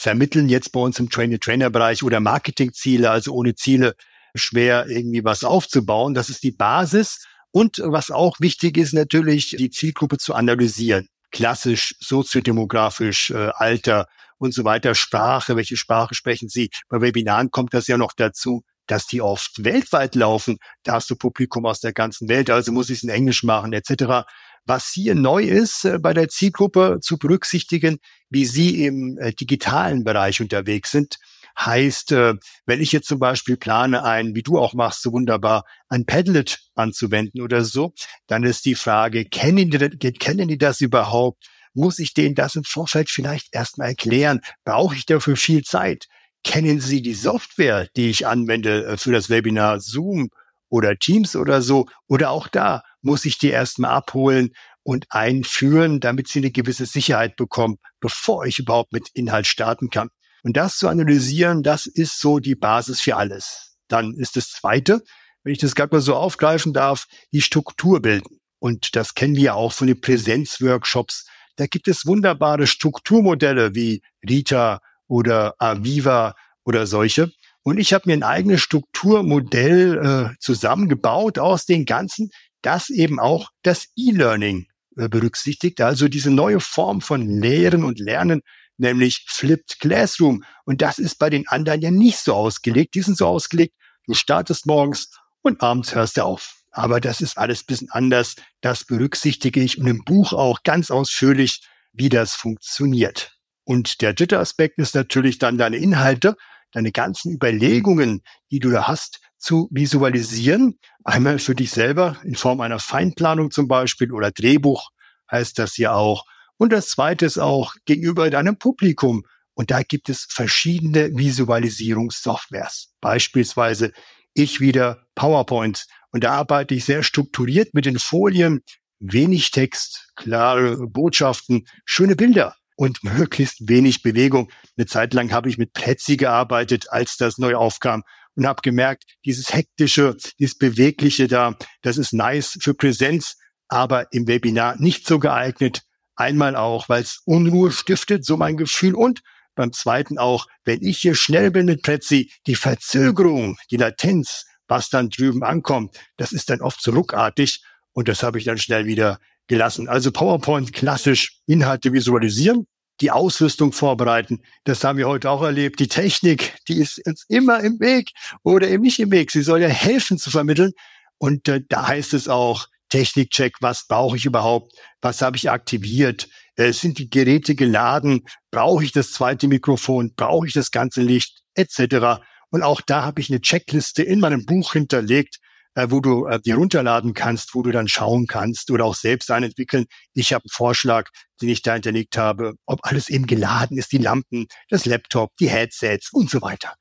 vermitteln 0.00 0.48
jetzt 0.48 0.72
bei 0.72 0.80
uns 0.80 0.98
im 0.98 1.10
Trainer-Trainer-Bereich 1.10 2.02
oder 2.02 2.20
Marketingziele, 2.20 3.10
also 3.10 3.34
ohne 3.34 3.54
Ziele 3.54 3.94
schwer 4.34 4.86
irgendwie 4.88 5.24
was 5.24 5.44
aufzubauen. 5.44 6.14
Das 6.14 6.30
ist 6.30 6.42
die 6.42 6.52
Basis. 6.52 7.26
Und 7.50 7.82
was 7.84 8.10
auch 8.10 8.40
wichtig 8.40 8.78
ist, 8.78 8.94
natürlich 8.94 9.56
die 9.58 9.68
Zielgruppe 9.68 10.16
zu 10.16 10.34
analysieren. 10.34 11.08
Klassisch, 11.32 11.94
soziodemografisch, 12.00 13.30
äh, 13.30 13.50
Alter 13.54 14.06
und 14.38 14.54
so 14.54 14.64
weiter, 14.64 14.94
Sprache, 14.94 15.54
welche 15.56 15.76
Sprache 15.76 16.14
sprechen 16.14 16.48
Sie? 16.48 16.70
Bei 16.88 17.02
Webinaren 17.02 17.50
kommt 17.50 17.74
das 17.74 17.86
ja 17.86 17.98
noch 17.98 18.14
dazu, 18.16 18.62
dass 18.86 19.06
die 19.06 19.20
oft 19.20 19.64
weltweit 19.64 20.14
laufen. 20.14 20.56
Da 20.82 20.94
hast 20.94 21.10
du 21.10 21.16
Publikum 21.16 21.66
aus 21.66 21.80
der 21.80 21.92
ganzen 21.92 22.28
Welt, 22.30 22.48
also 22.48 22.72
muss 22.72 22.88
ich 22.88 22.98
es 22.98 23.02
in 23.02 23.10
Englisch 23.10 23.42
machen, 23.42 23.74
etc. 23.74 24.26
Was 24.64 24.90
hier 24.94 25.14
neu 25.14 25.44
ist, 25.44 25.84
äh, 25.84 25.98
bei 25.98 26.14
der 26.14 26.28
Zielgruppe 26.28 27.00
zu 27.02 27.18
berücksichtigen, 27.18 27.98
wie 28.30 28.46
sie 28.46 28.84
im 28.84 29.18
äh, 29.18 29.32
digitalen 29.32 30.04
Bereich 30.04 30.40
unterwegs 30.40 30.92
sind, 30.92 31.18
heißt, 31.58 32.12
äh, 32.12 32.34
wenn 32.64 32.80
ich 32.80 32.92
jetzt 32.92 33.08
zum 33.08 33.18
Beispiel 33.18 33.56
plane, 33.56 34.04
ein, 34.04 34.34
wie 34.34 34.42
du 34.42 34.58
auch 34.58 34.72
machst, 34.72 35.02
so 35.02 35.12
wunderbar, 35.12 35.64
ein 35.88 36.06
Padlet 36.06 36.60
anzuwenden 36.74 37.42
oder 37.42 37.64
so, 37.64 37.92
dann 38.26 38.44
ist 38.44 38.64
die 38.64 38.74
Frage, 38.76 39.24
kennen 39.24 39.70
die, 39.70 40.12
kennen 40.12 40.48
die 40.48 40.58
das 40.58 40.80
überhaupt? 40.80 41.48
Muss 41.74 41.98
ich 41.98 42.14
denen 42.14 42.34
das 42.34 42.56
im 42.56 42.64
Vorfeld 42.64 43.10
vielleicht 43.10 43.48
erstmal 43.52 43.88
erklären? 43.88 44.40
Brauche 44.64 44.96
ich 44.96 45.06
dafür 45.06 45.36
viel 45.36 45.62
Zeit? 45.62 46.06
Kennen 46.42 46.80
Sie 46.80 47.02
die 47.02 47.14
Software, 47.14 47.88
die 47.96 48.10
ich 48.10 48.26
anwende 48.26 48.96
für 48.96 49.12
das 49.12 49.28
Webinar 49.28 49.78
Zoom 49.78 50.30
oder 50.68 50.96
Teams 50.96 51.36
oder 51.36 51.62
so? 51.62 51.86
Oder 52.08 52.30
auch 52.30 52.48
da 52.48 52.82
muss 53.02 53.24
ich 53.24 53.38
die 53.38 53.50
erstmal 53.50 53.92
abholen 53.92 54.50
und 54.82 55.06
einführen, 55.10 56.00
damit 56.00 56.28
sie 56.28 56.40
eine 56.40 56.50
gewisse 56.50 56.86
Sicherheit 56.86 57.36
bekommen, 57.36 57.78
bevor 58.00 58.46
ich 58.46 58.58
überhaupt 58.58 58.92
mit 58.92 59.08
Inhalt 59.14 59.46
starten 59.46 59.90
kann. 59.90 60.08
Und 60.42 60.56
das 60.56 60.78
zu 60.78 60.88
analysieren, 60.88 61.62
das 61.62 61.86
ist 61.86 62.20
so 62.20 62.38
die 62.38 62.54
Basis 62.54 63.00
für 63.00 63.16
alles. 63.16 63.76
Dann 63.88 64.14
ist 64.14 64.36
das 64.36 64.50
Zweite, 64.50 65.02
wenn 65.42 65.52
ich 65.52 65.58
das 65.58 65.74
gerade 65.74 65.94
mal 65.94 66.00
so 66.00 66.14
aufgreifen 66.14 66.72
darf, 66.72 67.06
die 67.32 67.42
Struktur 67.42 68.00
bilden. 68.00 68.38
Und 68.58 68.96
das 68.96 69.14
kennen 69.14 69.36
wir 69.36 69.54
auch 69.54 69.72
von 69.72 69.86
den 69.86 70.00
Präsenzworkshops. 70.00 71.26
Da 71.56 71.66
gibt 71.66 71.88
es 71.88 72.06
wunderbare 72.06 72.66
Strukturmodelle 72.66 73.74
wie 73.74 74.02
Rita 74.26 74.80
oder 75.08 75.54
Aviva 75.58 76.34
oder 76.64 76.86
solche. 76.86 77.32
Und 77.62 77.78
ich 77.78 77.92
habe 77.92 78.04
mir 78.06 78.14
ein 78.14 78.22
eigenes 78.22 78.62
Strukturmodell 78.62 80.32
äh, 80.32 80.36
zusammengebaut 80.40 81.38
aus 81.38 81.66
den 81.66 81.84
ganzen 81.84 82.30
das 82.62 82.90
eben 82.90 83.18
auch 83.18 83.50
das 83.62 83.88
E-Learning 83.96 84.66
berücksichtigt, 84.94 85.80
also 85.80 86.08
diese 86.08 86.30
neue 86.30 86.60
Form 86.60 87.00
von 87.00 87.26
Lehren 87.26 87.84
und 87.84 87.98
Lernen, 87.98 88.42
nämlich 88.76 89.24
Flipped 89.28 89.78
Classroom. 89.80 90.44
Und 90.64 90.82
das 90.82 90.98
ist 90.98 91.18
bei 91.18 91.30
den 91.30 91.46
anderen 91.48 91.80
ja 91.80 91.90
nicht 91.90 92.18
so 92.18 92.34
ausgelegt. 92.34 92.94
Die 92.94 93.02
sind 93.02 93.16
so 93.16 93.26
ausgelegt, 93.26 93.74
du 94.06 94.14
startest 94.14 94.66
morgens 94.66 95.10
und 95.42 95.62
abends 95.62 95.94
hörst 95.94 96.16
du 96.16 96.24
auf. 96.24 96.56
Aber 96.72 97.00
das 97.00 97.20
ist 97.20 97.36
alles 97.36 97.64
bisschen 97.64 97.90
anders. 97.90 98.36
Das 98.60 98.84
berücksichtige 98.84 99.60
ich 99.60 99.78
und 99.78 99.86
im 99.86 100.04
Buch 100.04 100.32
auch 100.32 100.62
ganz 100.62 100.90
ausführlich, 100.90 101.62
wie 101.92 102.08
das 102.08 102.34
funktioniert. 102.34 103.36
Und 103.64 104.00
der 104.00 104.14
dritte 104.14 104.38
Aspekt 104.38 104.78
ist 104.78 104.94
natürlich 104.94 105.38
dann 105.38 105.58
deine 105.58 105.76
Inhalte, 105.76 106.36
deine 106.72 106.92
ganzen 106.92 107.32
Überlegungen, 107.32 108.22
die 108.50 108.60
du 108.60 108.70
da 108.70 108.86
hast, 108.86 109.20
zu 109.40 109.68
visualisieren. 109.72 110.78
Einmal 111.02 111.38
für 111.38 111.54
dich 111.54 111.70
selber 111.70 112.18
in 112.22 112.36
Form 112.36 112.60
einer 112.60 112.78
Feinplanung 112.78 113.50
zum 113.50 113.66
Beispiel 113.66 114.12
oder 114.12 114.30
Drehbuch 114.30 114.90
heißt 115.30 115.58
das 115.58 115.76
ja 115.76 115.94
auch. 115.94 116.24
Und 116.56 116.72
das 116.72 116.88
zweite 116.88 117.26
ist 117.26 117.38
auch 117.38 117.74
gegenüber 117.86 118.28
deinem 118.30 118.58
Publikum. 118.58 119.24
Und 119.54 119.70
da 119.70 119.82
gibt 119.82 120.08
es 120.08 120.26
verschiedene 120.30 121.16
Visualisierungssoftwares. 121.16 122.92
Beispielsweise 123.00 123.92
ich 124.34 124.60
wieder 124.60 125.06
PowerPoint. 125.14 125.86
Und 126.12 126.24
da 126.24 126.32
arbeite 126.32 126.74
ich 126.74 126.84
sehr 126.84 127.02
strukturiert 127.02 127.74
mit 127.74 127.86
den 127.86 127.98
Folien, 127.98 128.62
wenig 128.98 129.50
Text, 129.50 130.12
klare 130.16 130.86
Botschaften, 130.86 131.66
schöne 131.84 132.16
Bilder 132.16 132.56
und 132.76 133.02
möglichst 133.04 133.68
wenig 133.68 134.02
Bewegung. 134.02 134.50
Eine 134.76 134.86
Zeit 134.86 135.14
lang 135.14 135.32
habe 135.32 135.48
ich 135.48 135.58
mit 135.58 135.72
Plätzi 135.72 136.16
gearbeitet, 136.16 136.90
als 136.90 137.16
das 137.16 137.38
neu 137.38 137.54
aufkam 137.54 138.02
und 138.40 138.46
habe 138.46 138.62
gemerkt, 138.62 139.04
dieses 139.26 139.52
hektische, 139.52 140.16
dieses 140.38 140.56
bewegliche 140.56 141.28
da, 141.28 141.58
das 141.82 141.98
ist 141.98 142.14
nice 142.14 142.56
für 142.58 142.72
Präsenz, 142.72 143.36
aber 143.68 144.10
im 144.14 144.26
Webinar 144.26 144.80
nicht 144.80 145.06
so 145.06 145.18
geeignet. 145.18 145.82
Einmal 146.16 146.56
auch, 146.56 146.88
weil 146.88 147.02
es 147.02 147.20
Unruhe 147.26 147.70
stiftet, 147.70 148.24
so 148.24 148.38
mein 148.38 148.56
Gefühl. 148.56 148.94
Und 148.94 149.20
beim 149.54 149.74
zweiten 149.74 150.16
auch, 150.16 150.46
wenn 150.64 150.82
ich 150.82 151.00
hier 151.00 151.14
schnell 151.14 151.50
bin 151.50 151.66
mit 151.66 151.82
Plätzi, 151.82 152.32
die 152.46 152.54
Verzögerung, 152.54 153.58
die 153.70 153.76
Latenz, 153.76 154.46
was 154.66 154.88
dann 154.88 155.10
drüben 155.10 155.44
ankommt, 155.44 156.00
das 156.16 156.32
ist 156.32 156.48
dann 156.48 156.62
oft 156.62 156.80
so 156.82 156.92
ruckartig. 156.92 157.62
Und 157.92 158.08
das 158.08 158.22
habe 158.22 158.38
ich 158.38 158.44
dann 158.44 158.56
schnell 158.56 158.86
wieder 158.86 159.18
gelassen. 159.48 159.86
Also 159.86 160.12
PowerPoint 160.12 160.72
klassisch 160.72 161.42
Inhalte 161.44 161.92
visualisieren, 161.92 162.66
die 163.00 163.10
Ausrüstung 163.10 163.72
vorbereiten. 163.72 164.42
Das 164.64 164.84
haben 164.84 164.98
wir 164.98 165.08
heute 165.08 165.30
auch 165.30 165.42
erlebt. 165.42 165.80
Die 165.80 165.88
Technik, 165.88 166.54
die 166.68 166.78
ist 166.78 167.04
uns 167.06 167.24
immer 167.28 167.60
im 167.60 167.80
Weg 167.80 168.12
oder 168.42 168.68
eben 168.68 168.82
nicht 168.82 168.98
im 168.98 169.10
Weg. 169.10 169.30
Sie 169.30 169.42
soll 169.42 169.62
ja 169.62 169.68
helfen 169.68 170.18
zu 170.18 170.30
vermitteln. 170.30 170.72
Und 171.18 171.48
äh, 171.48 171.62
da 171.68 171.88
heißt 171.88 172.14
es 172.14 172.28
auch, 172.28 172.66
Technikcheck, 172.90 173.54
was 173.60 173.86
brauche 173.86 174.16
ich 174.16 174.26
überhaupt? 174.26 174.72
Was 175.00 175.22
habe 175.22 175.36
ich 175.36 175.50
aktiviert? 175.50 176.28
Äh, 176.56 176.72
sind 176.72 176.98
die 176.98 177.08
Geräte 177.08 177.54
geladen? 177.54 178.26
Brauche 178.50 178.84
ich 178.84 178.92
das 178.92 179.12
zweite 179.12 179.48
Mikrofon? 179.48 180.12
Brauche 180.16 180.46
ich 180.46 180.52
das 180.52 180.70
ganze 180.70 181.00
Licht? 181.00 181.42
Etc. 181.54 182.20
Und 182.50 182.62
auch 182.62 182.80
da 182.80 183.04
habe 183.04 183.20
ich 183.20 183.30
eine 183.30 183.40
Checkliste 183.40 184.02
in 184.02 184.20
meinem 184.20 184.44
Buch 184.44 184.72
hinterlegt, 184.72 185.38
äh, 185.74 185.86
wo 185.90 186.00
du 186.00 186.26
äh, 186.26 186.40
die 186.40 186.52
runterladen 186.52 187.14
kannst, 187.14 187.54
wo 187.54 187.62
du 187.62 187.70
dann 187.70 187.88
schauen 187.88 188.26
kannst 188.26 188.70
oder 188.70 188.84
auch 188.84 188.94
selbst 188.94 189.30
einentwickeln. 189.30 189.86
Ich 190.14 190.32
habe 190.32 190.44
einen 190.44 190.50
Vorschlag, 190.50 191.10
den 191.40 191.48
ich 191.48 191.62
da 191.62 191.74
hinterlegt 191.74 192.16
habe, 192.16 192.54
ob 192.66 192.80
alles 192.82 193.08
eben 193.08 193.26
geladen 193.26 193.78
ist, 193.78 193.92
die 193.92 193.98
Lampen, 193.98 194.46
das 194.68 194.86
Laptop, 194.86 195.30
die 195.38 195.48
Headsets 195.48 196.12
und 196.12 196.30
so 196.30 196.42
weiter. 196.42 196.74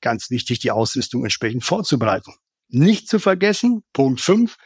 Ganz 0.00 0.30
wichtig, 0.30 0.58
die 0.60 0.70
Ausrüstung 0.70 1.24
entsprechend 1.24 1.64
vorzubereiten. 1.64 2.34
Nicht 2.68 3.08
zu 3.08 3.18
vergessen, 3.18 3.82
Punkt 3.92 4.20
5, 4.20 4.56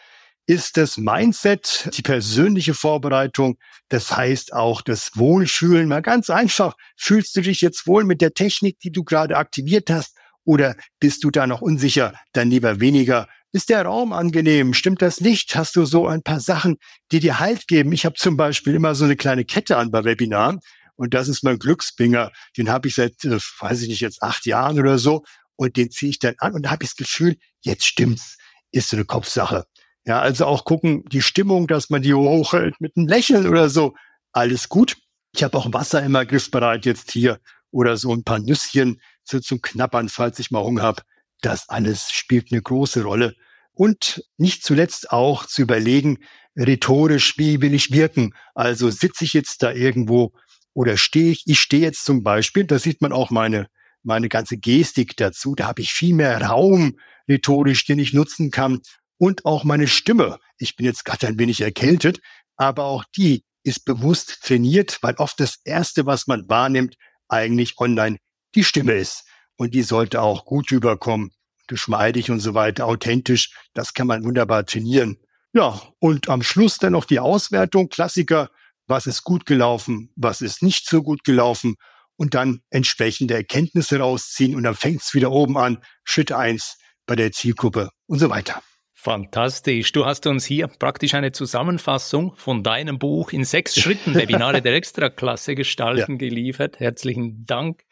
ist 0.46 0.76
das 0.76 0.96
Mindset, 0.96 1.90
die 1.96 2.02
persönliche 2.02 2.74
Vorbereitung. 2.74 3.56
Das 3.88 4.16
heißt 4.16 4.52
auch 4.52 4.82
das 4.82 5.12
Wohlfühlen. 5.14 5.86
Mal 5.86 6.02
ganz 6.02 6.28
einfach. 6.28 6.74
Fühlst 6.96 7.36
du 7.36 7.42
dich 7.42 7.60
jetzt 7.60 7.86
wohl 7.86 8.04
mit 8.04 8.20
der 8.20 8.32
Technik, 8.34 8.80
die 8.80 8.90
du 8.90 9.04
gerade 9.04 9.36
aktiviert 9.36 9.90
hast? 9.90 10.16
Oder 10.44 10.74
bist 10.98 11.22
du 11.22 11.30
da 11.30 11.46
noch 11.46 11.60
unsicher? 11.60 12.14
Dann 12.32 12.50
lieber 12.50 12.80
weniger. 12.80 13.28
Ist 13.52 13.68
der 13.68 13.84
Raum 13.84 14.12
angenehm? 14.12 14.74
Stimmt 14.74 15.02
das 15.02 15.20
nicht? 15.20 15.56
Hast 15.56 15.74
du 15.74 15.84
so 15.84 16.06
ein 16.06 16.22
paar 16.22 16.38
Sachen, 16.38 16.76
die 17.10 17.18
dir 17.18 17.40
Halt 17.40 17.66
geben? 17.66 17.92
Ich 17.92 18.04
habe 18.04 18.14
zum 18.14 18.36
Beispiel 18.36 18.74
immer 18.74 18.94
so 18.94 19.04
eine 19.04 19.16
kleine 19.16 19.44
Kette 19.44 19.76
an 19.76 19.90
bei 19.90 20.04
Webinaren. 20.04 20.60
Und 20.94 21.14
das 21.14 21.28
ist 21.28 21.42
mein 21.42 21.58
Glücksbinger. 21.58 22.30
Den 22.56 22.70
habe 22.70 22.86
ich 22.86 22.94
seit, 22.94 23.24
äh, 23.24 23.38
weiß 23.58 23.82
ich 23.82 23.88
nicht, 23.88 24.00
jetzt 24.00 24.22
acht 24.22 24.46
Jahren 24.46 24.78
oder 24.78 24.98
so. 24.98 25.24
Und 25.56 25.76
den 25.76 25.90
ziehe 25.90 26.10
ich 26.10 26.20
dann 26.20 26.34
an 26.38 26.54
und 26.54 26.62
da 26.62 26.70
habe 26.70 26.84
ich 26.84 26.90
das 26.90 26.96
Gefühl, 26.96 27.36
jetzt 27.62 27.84
stimmt's. 27.84 28.38
Ist 28.70 28.90
so 28.90 28.96
eine 28.96 29.04
Kopfsache. 29.04 29.66
Ja, 30.04 30.20
also 30.20 30.46
auch 30.46 30.64
gucken, 30.64 31.04
die 31.10 31.20
Stimmung, 31.20 31.66
dass 31.66 31.90
man 31.90 32.02
die 32.02 32.14
hochhält 32.14 32.80
mit 32.80 32.96
einem 32.96 33.08
Lächeln 33.08 33.46
oder 33.46 33.68
so. 33.68 33.94
Alles 34.32 34.68
gut. 34.68 34.96
Ich 35.34 35.42
habe 35.42 35.58
auch 35.58 35.72
Wasser 35.72 36.02
immer 36.02 36.24
griffbereit 36.24 36.86
jetzt 36.86 37.10
hier 37.10 37.40
oder 37.72 37.96
so 37.96 38.12
ein 38.14 38.22
paar 38.22 38.38
Nüsschen 38.38 39.00
so 39.24 39.40
zum 39.40 39.60
Knappern, 39.60 40.08
falls 40.08 40.38
ich 40.38 40.50
mal 40.50 40.62
Hunger 40.62 40.82
habe. 40.82 41.02
Das 41.40 41.68
alles 41.68 42.10
spielt 42.10 42.52
eine 42.52 42.62
große 42.62 43.02
Rolle. 43.02 43.34
Und 43.72 44.22
nicht 44.36 44.62
zuletzt 44.64 45.10
auch 45.10 45.46
zu 45.46 45.62
überlegen, 45.62 46.18
rhetorisch, 46.56 47.38
wie 47.38 47.60
will 47.62 47.74
ich 47.74 47.92
wirken? 47.92 48.34
Also 48.54 48.90
sitze 48.90 49.24
ich 49.24 49.32
jetzt 49.32 49.62
da 49.62 49.72
irgendwo 49.72 50.32
oder 50.74 50.96
stehe 50.96 51.32
ich? 51.32 51.44
Ich 51.46 51.60
stehe 51.60 51.82
jetzt 51.82 52.04
zum 52.04 52.22
Beispiel, 52.22 52.64
da 52.64 52.78
sieht 52.78 53.00
man 53.00 53.12
auch 53.12 53.30
meine, 53.30 53.68
meine 54.02 54.28
ganze 54.28 54.58
Gestik 54.58 55.16
dazu. 55.16 55.54
Da 55.54 55.66
habe 55.66 55.82
ich 55.82 55.92
viel 55.92 56.14
mehr 56.14 56.40
Raum 56.42 56.98
rhetorisch, 57.28 57.84
den 57.86 57.98
ich 57.98 58.12
nutzen 58.12 58.50
kann 58.50 58.80
und 59.18 59.44
auch 59.44 59.64
meine 59.64 59.88
Stimme. 59.88 60.38
Ich 60.58 60.76
bin 60.76 60.86
jetzt 60.86 61.04
gerade 61.04 61.26
ein 61.28 61.38
wenig 61.38 61.60
erkältet, 61.60 62.20
aber 62.56 62.84
auch 62.84 63.04
die 63.16 63.44
ist 63.62 63.84
bewusst 63.84 64.40
trainiert, 64.42 64.98
weil 65.02 65.14
oft 65.16 65.38
das 65.38 65.58
Erste, 65.64 66.06
was 66.06 66.26
man 66.26 66.48
wahrnimmt, 66.48 66.96
eigentlich 67.28 67.78
online 67.78 68.16
die 68.54 68.64
Stimme 68.64 68.92
ist. 68.92 69.24
Und 69.60 69.74
die 69.74 69.82
sollte 69.82 70.22
auch 70.22 70.46
gut 70.46 70.70
überkommen, 70.70 71.32
geschmeidig 71.66 72.30
und 72.30 72.40
so 72.40 72.54
weiter, 72.54 72.86
authentisch. 72.86 73.52
Das 73.74 73.92
kann 73.92 74.06
man 74.06 74.24
wunderbar 74.24 74.64
trainieren. 74.64 75.18
Ja, 75.52 75.78
und 75.98 76.30
am 76.30 76.42
Schluss 76.42 76.78
dann 76.78 76.94
noch 76.94 77.04
die 77.04 77.18
Auswertung, 77.20 77.90
Klassiker, 77.90 78.48
was 78.86 79.06
ist 79.06 79.22
gut 79.22 79.44
gelaufen, 79.44 80.14
was 80.16 80.40
ist 80.40 80.62
nicht 80.62 80.88
so 80.88 81.02
gut 81.02 81.24
gelaufen 81.24 81.74
und 82.16 82.32
dann 82.32 82.62
entsprechende 82.70 83.34
Erkenntnisse 83.34 83.98
rausziehen 83.98 84.56
und 84.56 84.62
dann 84.62 84.74
fängt 84.74 85.02
es 85.02 85.12
wieder 85.12 85.30
oben 85.30 85.58
an, 85.58 85.84
Schritt 86.04 86.32
eins 86.32 86.78
bei 87.04 87.14
der 87.14 87.30
Zielgruppe 87.30 87.90
und 88.06 88.18
so 88.18 88.30
weiter. 88.30 88.62
Fantastisch. 88.94 89.92
Du 89.92 90.06
hast 90.06 90.26
uns 90.26 90.46
hier 90.46 90.68
praktisch 90.68 91.12
eine 91.12 91.32
Zusammenfassung 91.32 92.34
von 92.34 92.62
deinem 92.62 92.98
Buch 92.98 93.30
in 93.32 93.44
sechs 93.44 93.78
Schritten 93.78 94.14
Webinare 94.14 94.62
der 94.62 94.72
Extraklasse 94.72 95.54
gestalten 95.54 96.12
ja. 96.12 96.16
geliefert. 96.16 96.80
Herzlichen 96.80 97.44
Dank. 97.44 97.84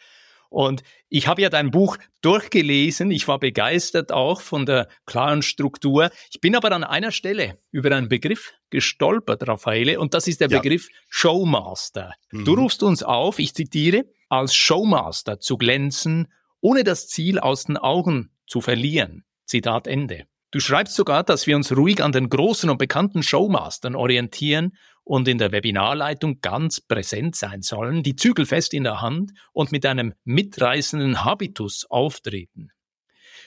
Und 0.50 0.82
ich 1.08 1.26
habe 1.26 1.42
ja 1.42 1.50
dein 1.50 1.70
Buch 1.70 1.98
durchgelesen. 2.22 3.10
Ich 3.10 3.28
war 3.28 3.38
begeistert 3.38 4.12
auch 4.12 4.40
von 4.40 4.64
der 4.64 4.88
klaren 5.06 5.42
Struktur. 5.42 6.10
Ich 6.30 6.40
bin 6.40 6.56
aber 6.56 6.72
an 6.72 6.84
einer 6.84 7.12
Stelle 7.12 7.58
über 7.70 7.94
einen 7.94 8.08
Begriff 8.08 8.52
gestolpert, 8.70 9.46
Raffaele, 9.46 10.00
und 10.00 10.14
das 10.14 10.26
ist 10.26 10.40
der 10.40 10.48
ja. 10.48 10.60
Begriff 10.60 10.88
Showmaster. 11.08 12.14
Mhm. 12.32 12.44
Du 12.44 12.54
rufst 12.54 12.82
uns 12.82 13.02
auf, 13.02 13.38
ich 13.38 13.54
zitiere, 13.54 14.04
als 14.28 14.54
Showmaster 14.54 15.40
zu 15.40 15.56
glänzen, 15.56 16.28
ohne 16.60 16.84
das 16.84 17.08
Ziel 17.08 17.38
aus 17.38 17.64
den 17.64 17.76
Augen 17.76 18.30
zu 18.46 18.60
verlieren. 18.60 19.24
Zitat 19.44 19.86
Ende. 19.86 20.26
Du 20.50 20.60
schreibst 20.60 20.94
sogar, 20.94 21.24
dass 21.24 21.46
wir 21.46 21.56
uns 21.56 21.76
ruhig 21.76 22.02
an 22.02 22.12
den 22.12 22.30
großen 22.30 22.70
und 22.70 22.78
bekannten 22.78 23.22
Showmastern 23.22 23.94
orientieren 23.94 24.76
und 25.08 25.26
in 25.26 25.38
der 25.38 25.52
Webinarleitung 25.52 26.42
ganz 26.42 26.82
präsent 26.82 27.34
sein 27.34 27.62
sollen, 27.62 28.02
die 28.02 28.14
Zügel 28.14 28.44
fest 28.44 28.74
in 28.74 28.84
der 28.84 29.00
Hand 29.00 29.32
und 29.52 29.72
mit 29.72 29.86
einem 29.86 30.12
mitreißenden 30.24 31.24
Habitus 31.24 31.86
auftreten. 31.88 32.68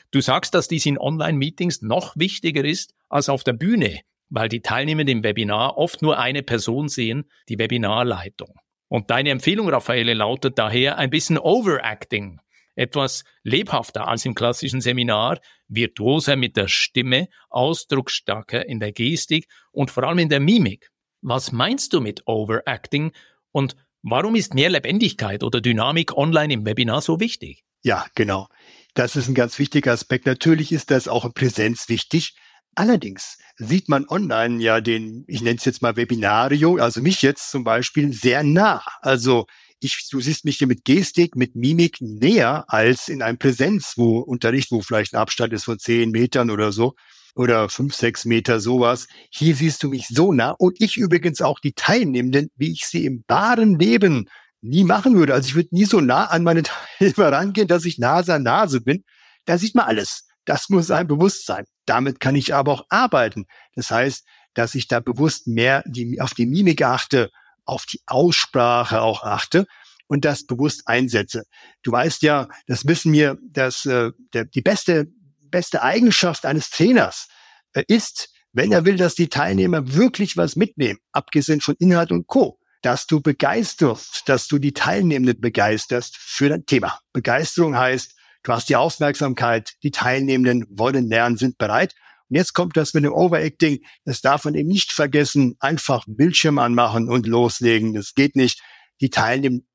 Du 0.10 0.22
sagst, 0.22 0.56
dass 0.56 0.68
dies 0.68 0.88
in 0.88 0.98
Online-Meetings 0.98 1.84
noch 1.84 2.16
wichtiger 2.16 2.66
ist 2.66 2.96
als 3.10 3.30
auf 3.30 3.44
der 3.44 3.54
Bühne, 3.54 4.02
weil 4.30 4.50
die 4.50 4.62
Teilnehmer 4.62 5.08
im 5.08 5.24
Webinar 5.24 5.78
oft 5.78 6.02
nur 6.02 6.18
eine 6.18 6.42
Person 6.42 6.88
sehen, 6.88 7.30
die 7.48 7.60
Webinarleitung. 7.60 8.56
Und 8.88 9.12
deine 9.12 9.30
Empfehlung, 9.30 9.70
Raffaele, 9.70 10.16
lautet 10.16 10.58
daher 10.58 10.98
ein 10.98 11.12
bisschen 11.12 11.38
Overacting, 11.38 12.42
etwas 12.74 13.24
lebhafter 13.44 14.08
als 14.08 14.26
im 14.26 14.34
klassischen 14.34 14.82
Seminar, 14.82 15.40
virtuoser 15.68 16.38
mit 16.38 16.58
der 16.58 16.68
Stimme, 16.68 17.28
ausdrucksstarker 17.52 18.68
in 18.68 18.80
der 18.80 18.94
Gestik 18.94 19.48
und 19.72 19.92
vor 19.92 20.06
allem 20.06 20.18
in 20.18 20.30
der 20.30 20.40
Mimik. 20.40 20.90
Was 21.22 21.52
meinst 21.52 21.94
du 21.94 22.02
mit 22.02 22.24
Overacting 22.26 23.12
und 23.52 23.76
warum 24.02 24.36
ist 24.36 24.56
mehr 24.56 24.72
Lebendigkeit 24.72 25.44
oder 25.44 25.62
Dynamik 25.62 26.18
online 26.18 26.54
im 26.54 26.66
Webinar 26.66 27.02
so 27.02 27.20
wichtig? 27.20 27.64
Ja, 27.84 28.08
genau. 28.16 28.48
Das 28.96 29.16
ist 29.16 29.28
ein 29.28 29.36
ganz 29.36 29.60
wichtiger 29.60 29.92
Aspekt. 29.92 30.26
Natürlich 30.26 30.72
ist 30.72 30.90
das 30.90 31.08
auch 31.08 31.24
in 31.24 31.34
Präsenz 31.34 31.90
wichtig. 31.90 32.36
Allerdings 32.74 33.38
sieht 33.58 33.88
man 33.88 34.08
online 34.08 34.64
ja 34.64 34.82
den, 34.82 35.24
ich 35.28 35.42
nenne 35.42 35.58
es 35.58 35.66
jetzt 35.66 35.82
mal 35.82 35.96
Webinario, 35.96 36.78
also 36.78 37.02
mich 37.02 37.22
jetzt 37.22 37.52
zum 37.52 37.64
Beispiel 37.64 38.14
sehr 38.14 38.44
nah. 38.44 38.82
Also 39.02 39.46
ich, 39.80 40.08
du 40.10 40.22
siehst 40.22 40.46
mich 40.46 40.58
hier 40.58 40.68
mit 40.68 40.86
Gestik, 40.86 41.36
mit 41.36 41.56
Mimik 41.56 41.98
näher 42.02 42.66
als 42.68 43.10
in 43.10 43.22
einem 43.22 43.38
Präsenz, 43.38 43.94
wo 43.96 44.20
Unterricht, 44.20 44.72
wo 44.72 44.82
vielleicht 44.82 45.14
ein 45.14 45.20
Abstand 45.20 45.54
ist 45.54 45.66
von 45.66 45.78
zehn 45.78 46.12
Metern 46.12 46.50
oder 46.50 46.72
so 46.72 46.96
oder 47.36 47.70
fünf, 47.70 47.96
sechs 47.96 48.26
Meter 48.26 48.60
sowas. 48.60 49.08
Hier 49.30 49.56
siehst 49.56 49.84
du 49.84 49.90
mich 49.90 50.08
so 50.08 50.34
nah 50.34 50.52
und 50.58 50.82
ich 50.82 50.98
übrigens 50.98 51.42
auch 51.42 51.60
die 51.60 51.74
Teilnehmenden, 51.74 52.50
wie 52.56 52.72
ich 52.72 52.86
sie 52.86 53.06
im 53.06 53.24
wahren 53.28 53.80
Leben 53.80 54.28
nie 54.62 54.84
machen 54.84 55.16
würde. 55.16 55.34
Also 55.34 55.50
ich 55.50 55.56
würde 55.56 55.70
nie 55.72 55.86
so 55.86 56.02
nah 56.02 56.26
an 56.26 56.44
meine 56.44 56.64
Teilnehmer 57.00 57.32
rangehen, 57.32 57.68
dass 57.68 57.86
ich 57.86 57.98
Nase 57.98 58.34
an 58.34 58.44
Nase 58.44 58.82
bin. 58.82 59.04
Da 59.46 59.58
sieht 59.58 59.76
man 59.76 59.86
alles. 59.86 60.28
Das 60.46 60.70
muss 60.70 60.92
ein 60.92 61.08
Bewusstsein. 61.08 61.66
Damit 61.86 62.20
kann 62.20 62.36
ich 62.36 62.54
aber 62.54 62.72
auch 62.72 62.86
arbeiten. 62.90 63.46
Das 63.76 63.92
heißt, 63.92 64.26
dass 64.54 64.76
ich 64.76 64.88
da 64.88 65.00
bewusst 65.00 65.48
mehr 65.48 65.84
die, 65.86 66.20
auf 66.20 66.34
die 66.34 66.46
Mimik 66.46 66.82
achte, 66.82 67.30
auf 67.66 67.86
die 67.86 68.02
Aussprache 68.06 69.02
auch 69.02 69.24
achte 69.24 69.66
und 70.08 70.26
das 70.26 70.46
bewusst 70.46 70.84
einsetze. 70.88 71.44
Du 71.84 71.92
weißt 71.92 72.22
ja, 72.24 72.48
das 72.68 72.86
wissen 72.86 73.14
wir, 73.14 73.38
dass 73.50 73.86
äh, 73.86 74.12
der, 74.34 74.46
die 74.46 74.62
beste 74.62 75.08
beste 75.52 75.84
Eigenschaft 75.84 76.46
eines 76.46 76.70
Trainers 76.70 77.28
äh, 77.74 77.84
ist, 77.88 78.30
wenn 78.54 78.72
er 78.72 78.86
will, 78.86 78.98
dass 78.98 79.16
die 79.16 79.30
Teilnehmer 79.30 79.94
wirklich 79.94 80.38
was 80.38 80.56
mitnehmen, 80.56 81.00
abgesehen 81.12 81.62
von 81.62 81.76
Inhalt 81.80 82.12
und 82.12 82.28
Co., 82.28 82.60
dass 82.82 83.06
du 83.06 83.22
begeisterst, 83.22 84.24
dass 84.26 84.48
du 84.48 84.58
die 84.58 84.74
Teilnehmenden 84.74 85.40
begeisterst 85.40 86.18
für 86.18 86.50
dein 86.50 86.66
Thema. 86.66 87.00
Begeisterung 87.14 87.78
heißt, 87.78 88.16
du 88.44 88.52
hast 88.52 88.70
die 88.70 88.76
Aufmerksamkeit, 88.76 89.74
die 89.84 89.92
Teilnehmenden 89.92 90.66
wollen 90.72 91.08
lernen, 91.08 91.38
sind 91.38 91.60
bereit 91.60 91.94
und 92.32 92.38
jetzt 92.38 92.54
kommt 92.54 92.78
das 92.78 92.94
mit 92.94 93.04
dem 93.04 93.12
Overacting. 93.12 93.82
Das 94.06 94.22
darf 94.22 94.46
man 94.46 94.56
eben 94.56 94.70
nicht 94.70 94.94
vergessen. 94.94 95.58
Einfach 95.60 96.06
Bildschirm 96.08 96.60
anmachen 96.60 97.10
und 97.10 97.28
loslegen. 97.28 97.94
Das 97.94 98.14
geht 98.14 98.38
nicht. 98.38 98.62
Die 99.02 99.10
Teilnehmenden 99.10 99.68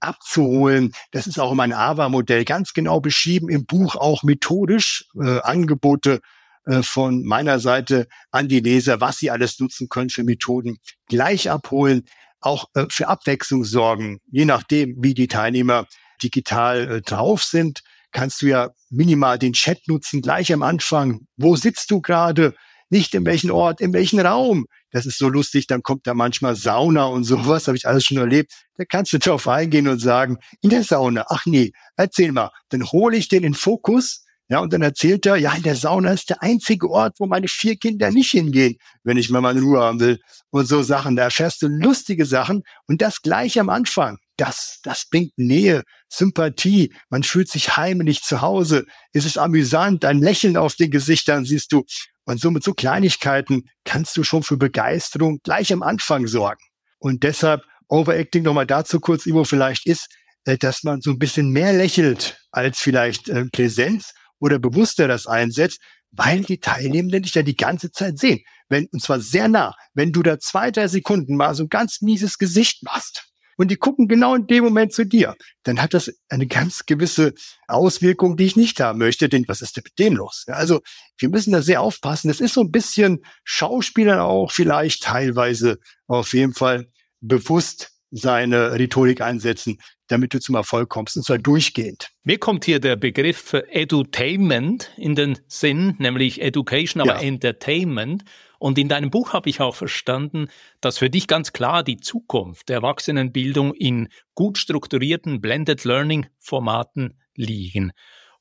abzuholen. 0.00 0.92
Das 1.12 1.26
ist 1.26 1.38
auch 1.38 1.50
in 1.50 1.56
meinem 1.56 1.72
AVA-Modell 1.72 2.44
ganz 2.44 2.72
genau 2.72 3.00
beschrieben 3.00 3.48
im 3.48 3.66
Buch, 3.66 3.96
auch 3.96 4.22
methodisch 4.22 5.06
äh, 5.20 5.40
Angebote 5.40 6.20
äh, 6.66 6.82
von 6.82 7.24
meiner 7.24 7.58
Seite 7.58 8.06
an 8.30 8.48
die 8.48 8.60
Leser, 8.60 9.00
was 9.00 9.18
sie 9.18 9.30
alles 9.30 9.58
nutzen 9.60 9.88
können 9.88 10.10
für 10.10 10.24
Methoden. 10.24 10.78
Gleich 11.08 11.50
abholen, 11.50 12.04
auch 12.40 12.66
äh, 12.74 12.86
für 12.90 13.08
Abwechslung 13.08 13.64
sorgen, 13.64 14.20
je 14.30 14.44
nachdem, 14.44 14.96
wie 14.98 15.14
die 15.14 15.28
Teilnehmer 15.28 15.86
digital 16.22 16.90
äh, 16.90 17.02
drauf 17.02 17.42
sind 17.42 17.82
kannst 18.16 18.40
du 18.40 18.46
ja 18.46 18.70
minimal 18.88 19.38
den 19.38 19.52
Chat 19.52 19.88
nutzen, 19.88 20.22
gleich 20.22 20.50
am 20.50 20.62
Anfang. 20.62 21.26
Wo 21.36 21.54
sitzt 21.54 21.90
du 21.90 22.00
gerade? 22.00 22.54
Nicht 22.88 23.14
in 23.14 23.26
welchem 23.26 23.50
Ort, 23.50 23.82
in 23.82 23.92
welchem 23.92 24.20
Raum. 24.20 24.66
Das 24.92 25.06
ist 25.06 25.18
so 25.18 25.28
lustig, 25.28 25.66
dann 25.66 25.82
kommt 25.82 26.06
da 26.06 26.14
manchmal 26.14 26.54
Sauna 26.54 27.06
und 27.06 27.24
sowas, 27.24 27.66
habe 27.66 27.76
ich 27.76 27.86
alles 27.86 28.06
schon 28.06 28.18
erlebt. 28.18 28.52
Da 28.76 28.84
kannst 28.84 29.12
du 29.12 29.18
drauf 29.18 29.48
eingehen 29.48 29.88
und 29.88 29.98
sagen, 29.98 30.38
in 30.62 30.70
der 30.70 30.84
Sauna, 30.84 31.24
ach 31.28 31.46
nee, 31.46 31.72
erzähl 31.96 32.32
mal. 32.32 32.50
Dann 32.68 32.84
hole 32.84 33.16
ich 33.16 33.28
den 33.28 33.44
in 33.44 33.54
Fokus, 33.54 34.24
ja, 34.48 34.60
und 34.60 34.72
dann 34.72 34.82
erzählt 34.82 35.26
er, 35.26 35.36
ja, 35.36 35.52
in 35.54 35.64
der 35.64 35.74
Sauna 35.74 36.12
ist 36.12 36.30
der 36.30 36.40
einzige 36.40 36.88
Ort, 36.88 37.16
wo 37.18 37.26
meine 37.26 37.48
vier 37.48 37.76
Kinder 37.76 38.12
nicht 38.12 38.30
hingehen, 38.30 38.76
wenn 39.02 39.16
ich 39.16 39.28
mal 39.28 39.40
meine 39.40 39.60
Ruhe 39.60 39.80
haben 39.80 39.98
will. 39.98 40.20
Und 40.50 40.66
so 40.66 40.82
Sachen, 40.82 41.16
da 41.16 41.24
erfährst 41.24 41.62
du 41.62 41.66
lustige 41.66 42.24
Sachen 42.24 42.62
und 42.86 43.02
das 43.02 43.22
gleich 43.22 43.58
am 43.58 43.68
Anfang. 43.68 44.18
Das, 44.36 44.80
das 44.82 45.06
bringt 45.10 45.32
Nähe, 45.36 45.82
Sympathie, 46.08 46.94
man 47.08 47.22
fühlt 47.22 47.48
sich 47.48 47.76
heimlich 47.76 48.22
zu 48.22 48.40
Hause, 48.42 48.86
es 49.12 49.24
ist 49.24 49.38
amüsant, 49.38 50.04
ein 50.04 50.20
Lächeln 50.20 50.56
auf 50.56 50.74
den 50.74 50.90
Gesichtern 50.90 51.44
siehst 51.44 51.72
du. 51.72 51.84
Und 52.24 52.40
so 52.40 52.50
mit 52.50 52.64
so 52.64 52.74
Kleinigkeiten 52.74 53.68
kannst 53.84 54.16
du 54.16 54.24
schon 54.24 54.42
für 54.42 54.56
Begeisterung 54.56 55.38
gleich 55.42 55.72
am 55.72 55.82
Anfang 55.82 56.26
sorgen. 56.26 56.62
Und 56.98 57.22
deshalb 57.22 57.62
Overacting 57.88 58.42
nochmal 58.42 58.66
dazu 58.66 58.98
kurz, 58.98 59.26
Ivo, 59.26 59.44
vielleicht 59.44 59.86
ist, 59.86 60.08
äh, 60.44 60.58
dass 60.58 60.82
man 60.82 61.00
so 61.00 61.10
ein 61.10 61.20
bisschen 61.20 61.50
mehr 61.50 61.72
lächelt 61.72 62.36
als 62.50 62.80
vielleicht 62.80 63.28
äh, 63.28 63.44
Präsenz 63.52 64.12
oder 64.40 64.58
bewusster 64.58 65.06
das 65.06 65.28
einsetzt, 65.28 65.80
weil 66.10 66.42
die 66.42 66.58
Teilnehmenden 66.58 67.22
dich 67.22 67.34
ja 67.34 67.42
die 67.42 67.56
ganze 67.56 67.92
Zeit 67.92 68.18
sehen. 68.18 68.40
Wenn, 68.68 68.86
und 68.86 69.00
zwar 69.00 69.20
sehr 69.20 69.46
nah. 69.46 69.76
Wenn 69.94 70.12
du 70.12 70.24
da 70.24 70.40
zwei, 70.40 70.72
drei 70.72 70.88
Sekunden 70.88 71.36
mal 71.36 71.54
so 71.54 71.64
ein 71.64 71.68
ganz 71.68 72.00
mieses 72.00 72.38
Gesicht 72.38 72.82
machst 72.82 73.30
und 73.56 73.70
die 73.70 73.76
gucken 73.76 74.08
genau 74.08 74.34
in 74.34 74.46
dem 74.46 74.64
Moment 74.64 74.92
zu 74.92 75.04
dir, 75.04 75.34
dann 75.62 75.80
hat 75.80 75.94
das 75.94 76.12
eine 76.28 76.46
ganz 76.46 76.86
gewisse 76.86 77.34
Auswirkung, 77.66 78.36
die 78.36 78.44
ich 78.44 78.56
nicht 78.56 78.80
haben 78.80 78.98
möchte, 78.98 79.28
denn 79.28 79.44
was 79.48 79.62
ist 79.62 79.76
denn 79.76 79.84
mit 79.84 79.98
denen 79.98 80.16
los? 80.16 80.44
Also 80.48 80.80
wir 81.18 81.28
müssen 81.28 81.52
da 81.52 81.62
sehr 81.62 81.80
aufpassen. 81.80 82.28
Das 82.28 82.40
ist 82.40 82.54
so 82.54 82.60
ein 82.60 82.70
bisschen 82.70 83.24
Schauspielern 83.44 84.20
auch 84.20 84.52
vielleicht 84.52 85.02
teilweise 85.02 85.78
auf 86.06 86.32
jeden 86.32 86.54
Fall 86.54 86.86
bewusst 87.20 87.92
seine 88.10 88.72
Rhetorik 88.72 89.20
einsetzen, 89.20 89.78
damit 90.08 90.32
du 90.32 90.40
zum 90.40 90.54
Erfolg 90.54 90.88
kommst, 90.88 91.16
und 91.16 91.24
zwar 91.24 91.38
durchgehend. 91.38 92.10
Mir 92.22 92.38
kommt 92.38 92.64
hier 92.64 92.78
der 92.78 92.96
Begriff 92.96 93.52
Edutainment 93.52 94.92
in 94.96 95.14
den 95.14 95.38
Sinn, 95.48 95.96
nämlich 95.98 96.40
Education, 96.40 97.00
aber 97.02 97.20
ja. 97.20 97.22
Entertainment. 97.22 98.24
Und 98.58 98.78
in 98.78 98.88
deinem 98.88 99.10
Buch 99.10 99.32
habe 99.32 99.50
ich 99.50 99.60
auch 99.60 99.74
verstanden, 99.74 100.48
dass 100.80 100.98
für 100.98 101.10
dich 101.10 101.26
ganz 101.26 101.52
klar 101.52 101.82
die 101.82 101.98
Zukunft 101.98 102.68
der 102.68 102.76
Erwachsenenbildung 102.76 103.74
in 103.74 104.08
gut 104.34 104.58
strukturierten 104.58 105.40
Blended 105.40 105.84
Learning 105.84 106.26
Formaten 106.38 107.18
liegen. 107.34 107.92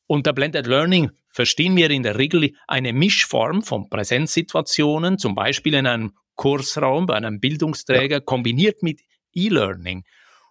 Unter 0.07 0.33
Blended 0.33 0.67
Learning 0.67 1.11
verstehen 1.29 1.75
wir 1.75 1.89
in 1.89 2.03
der 2.03 2.17
Regel 2.17 2.53
eine 2.67 2.93
Mischform 2.93 3.61
von 3.61 3.89
Präsenzsituationen, 3.89 5.17
zum 5.17 5.35
Beispiel 5.35 5.73
in 5.73 5.87
einem 5.87 6.13
Kursraum 6.35 7.07
bei 7.07 7.15
einem 7.15 7.39
Bildungsträger, 7.39 8.17
ja. 8.17 8.21
kombiniert 8.21 8.83
mit 8.83 9.01
E-Learning. 9.33 10.03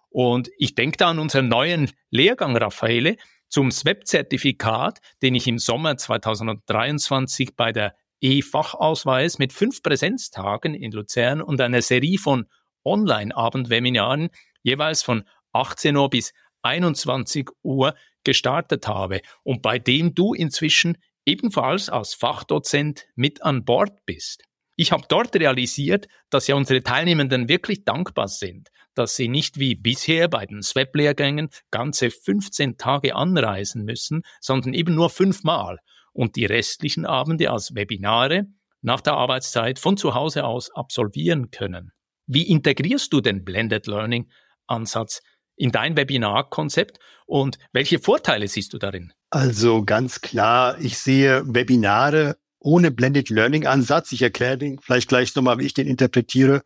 Und 0.09 0.49
ich 0.57 0.75
denke 0.75 0.97
da 0.97 1.09
an 1.09 1.19
unseren 1.19 1.47
neuen 1.47 1.91
Lehrgang, 2.09 2.55
Raffaele, 2.55 3.17
zum 3.47 3.71
SWEP-Zertifikat, 3.71 4.99
den 5.21 5.35
ich 5.35 5.47
im 5.47 5.59
Sommer 5.59 5.97
2023 5.97 7.55
bei 7.55 7.71
der 7.71 7.95
E-Fachausweis 8.25 9.37
mit 9.37 9.53
fünf 9.53 9.83
Präsenztagen 9.83 10.73
in 10.73 10.91
Luzern 10.91 11.43
und 11.43 11.61
einer 11.61 11.83
Serie 11.83 12.17
von 12.17 12.47
Online-Abendwebinaren 12.83 14.29
jeweils 14.63 15.03
von 15.03 15.25
18 15.53 15.95
Uhr 15.95 16.09
bis 16.09 16.33
21 16.63 17.51
Uhr 17.61 17.93
gestartet 18.23 18.87
habe 18.87 19.21
und 19.43 19.61
bei 19.61 19.77
dem 19.77 20.15
du 20.15 20.33
inzwischen 20.33 20.97
ebenfalls 21.27 21.87
als 21.89 22.15
Fachdozent 22.15 23.05
mit 23.13 23.43
an 23.43 23.63
Bord 23.63 24.03
bist. 24.07 24.43
Ich 24.75 24.91
habe 24.91 25.05
dort 25.07 25.35
realisiert, 25.35 26.07
dass 26.31 26.47
ja 26.47 26.55
unsere 26.55 26.81
Teilnehmenden 26.81 27.47
wirklich 27.47 27.85
dankbar 27.85 28.27
sind, 28.27 28.69
dass 28.95 29.15
sie 29.15 29.27
nicht 29.27 29.59
wie 29.59 29.75
bisher 29.75 30.29
bei 30.29 30.47
den 30.47 30.63
SWEP-Lehrgängen 30.63 31.49
ganze 31.69 32.09
15 32.09 32.77
Tage 32.77 33.15
anreisen 33.15 33.85
müssen, 33.85 34.23
sondern 34.41 34.73
eben 34.73 34.95
nur 34.95 35.11
fünfmal 35.11 35.77
und 36.15 36.37
die 36.37 36.45
restlichen 36.45 37.05
Abende 37.05 37.51
als 37.51 37.75
Webinare 37.75 38.47
nach 38.81 39.01
der 39.01 39.13
Arbeitszeit 39.13 39.79
von 39.79 39.97
zu 39.97 40.15
Hause 40.15 40.45
aus 40.45 40.71
absolvieren 40.73 41.51
können. 41.51 41.91
Wie 42.25 42.43
integrierst 42.43 43.11
du 43.11 43.21
den 43.21 43.43
Blended 43.43 43.85
Learning 43.85 44.29
Ansatz 44.65 45.21
in 45.57 45.71
dein 45.71 45.97
Webinarkonzept 45.97 46.99
und 47.25 47.57
welche 47.73 47.99
Vorteile 47.99 48.47
siehst 48.47 48.73
du 48.73 48.77
darin? 48.77 49.11
Also 49.29 49.83
ganz 49.83 50.21
klar, 50.21 50.79
ich 50.79 50.97
sehe 50.97 51.43
Webinare 51.45 52.37
ohne 52.59 52.91
Blended 52.91 53.29
Learning 53.29 53.67
Ansatz. 53.67 54.11
Ich 54.11 54.21
erkläre 54.21 54.57
den 54.57 54.79
vielleicht 54.79 55.09
gleich 55.09 55.35
nochmal, 55.35 55.59
wie 55.59 55.65
ich 55.65 55.73
den 55.73 55.87
interpretiere, 55.87 56.61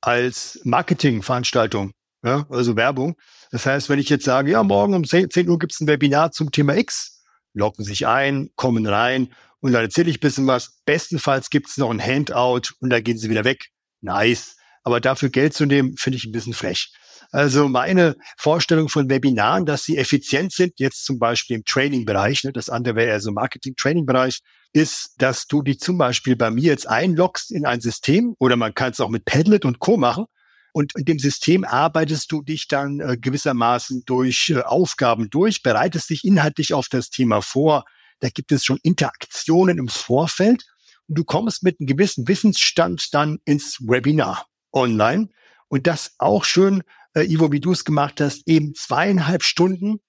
als 0.00 0.60
Marketingveranstaltung, 0.64 1.92
ja, 2.24 2.46
also 2.50 2.76
Werbung. 2.76 3.16
Das 3.50 3.64
heißt, 3.64 3.88
wenn 3.88 3.98
ich 3.98 4.08
jetzt 4.08 4.24
sage, 4.24 4.52
ja, 4.52 4.62
morgen 4.62 4.94
um 4.94 5.04
10, 5.04 5.30
10 5.30 5.48
Uhr 5.48 5.58
gibt 5.58 5.72
es 5.72 5.80
ein 5.80 5.86
Webinar 5.86 6.32
zum 6.32 6.50
Thema 6.50 6.76
X, 6.76 7.17
locken 7.54 7.84
sich 7.84 8.06
ein, 8.06 8.50
kommen 8.56 8.86
rein 8.86 9.32
und 9.60 9.72
dann 9.72 9.82
erzähle 9.82 10.10
ich 10.10 10.18
ein 10.18 10.20
bisschen 10.20 10.46
was. 10.46 10.80
Bestenfalls 10.84 11.50
gibt 11.50 11.68
es 11.68 11.76
noch 11.76 11.90
ein 11.90 12.02
Handout 12.02 12.70
und 12.80 12.90
dann 12.90 13.02
gehen 13.02 13.18
sie 13.18 13.30
wieder 13.30 13.44
weg. 13.44 13.68
Nice. 14.00 14.56
Aber 14.84 15.00
dafür 15.00 15.28
Geld 15.28 15.54
zu 15.54 15.66
nehmen, 15.66 15.96
finde 15.96 16.16
ich 16.16 16.24
ein 16.24 16.32
bisschen 16.32 16.54
frech. 16.54 16.92
Also 17.30 17.68
meine 17.68 18.16
Vorstellung 18.38 18.88
von 18.88 19.10
Webinaren, 19.10 19.66
dass 19.66 19.84
sie 19.84 19.98
effizient 19.98 20.52
sind, 20.52 20.74
jetzt 20.78 21.04
zum 21.04 21.18
Beispiel 21.18 21.56
im 21.56 21.64
Training-Bereich, 21.64 22.44
ne, 22.44 22.52
das 22.52 22.70
andere 22.70 22.96
wäre 22.96 23.08
eher 23.08 23.20
so 23.20 23.32
Marketing-Training-Bereich, 23.32 24.40
ist, 24.72 25.14
dass 25.18 25.46
du 25.46 25.62
die 25.62 25.76
zum 25.76 25.98
Beispiel 25.98 26.36
bei 26.36 26.50
mir 26.50 26.64
jetzt 26.64 26.88
einloggst 26.88 27.50
in 27.50 27.66
ein 27.66 27.80
System 27.80 28.34
oder 28.38 28.56
man 28.56 28.72
kann 28.72 28.92
es 28.92 29.00
auch 29.00 29.10
mit 29.10 29.26
Padlet 29.26 29.64
und 29.66 29.78
Co. 29.78 29.98
machen. 29.98 30.24
Und 30.72 30.92
in 30.96 31.04
dem 31.04 31.18
System 31.18 31.64
arbeitest 31.64 32.30
du 32.30 32.42
dich 32.42 32.68
dann 32.68 33.00
äh, 33.00 33.16
gewissermaßen 33.18 34.02
durch 34.06 34.50
äh, 34.50 34.60
Aufgaben 34.60 35.30
durch, 35.30 35.62
bereitest 35.62 36.10
dich 36.10 36.24
inhaltlich 36.24 36.74
auf 36.74 36.88
das 36.88 37.10
Thema 37.10 37.40
vor. 37.40 37.84
Da 38.20 38.28
gibt 38.28 38.52
es 38.52 38.64
schon 38.64 38.78
Interaktionen 38.82 39.78
im 39.78 39.88
Vorfeld 39.88 40.64
und 41.08 41.18
du 41.18 41.24
kommst 41.24 41.62
mit 41.62 41.80
einem 41.80 41.86
gewissen 41.86 42.28
Wissensstand 42.28 43.14
dann 43.14 43.38
ins 43.44 43.80
Webinar 43.80 44.46
online. 44.72 45.28
Und 45.68 45.86
das 45.86 46.14
auch 46.18 46.44
schön, 46.44 46.82
äh, 47.14 47.22
Ivo, 47.22 47.52
wie 47.52 47.60
du 47.60 47.72
es 47.72 47.84
gemacht 47.84 48.20
hast, 48.20 48.46
eben 48.46 48.74
zweieinhalb 48.74 49.42
Stunden 49.42 50.00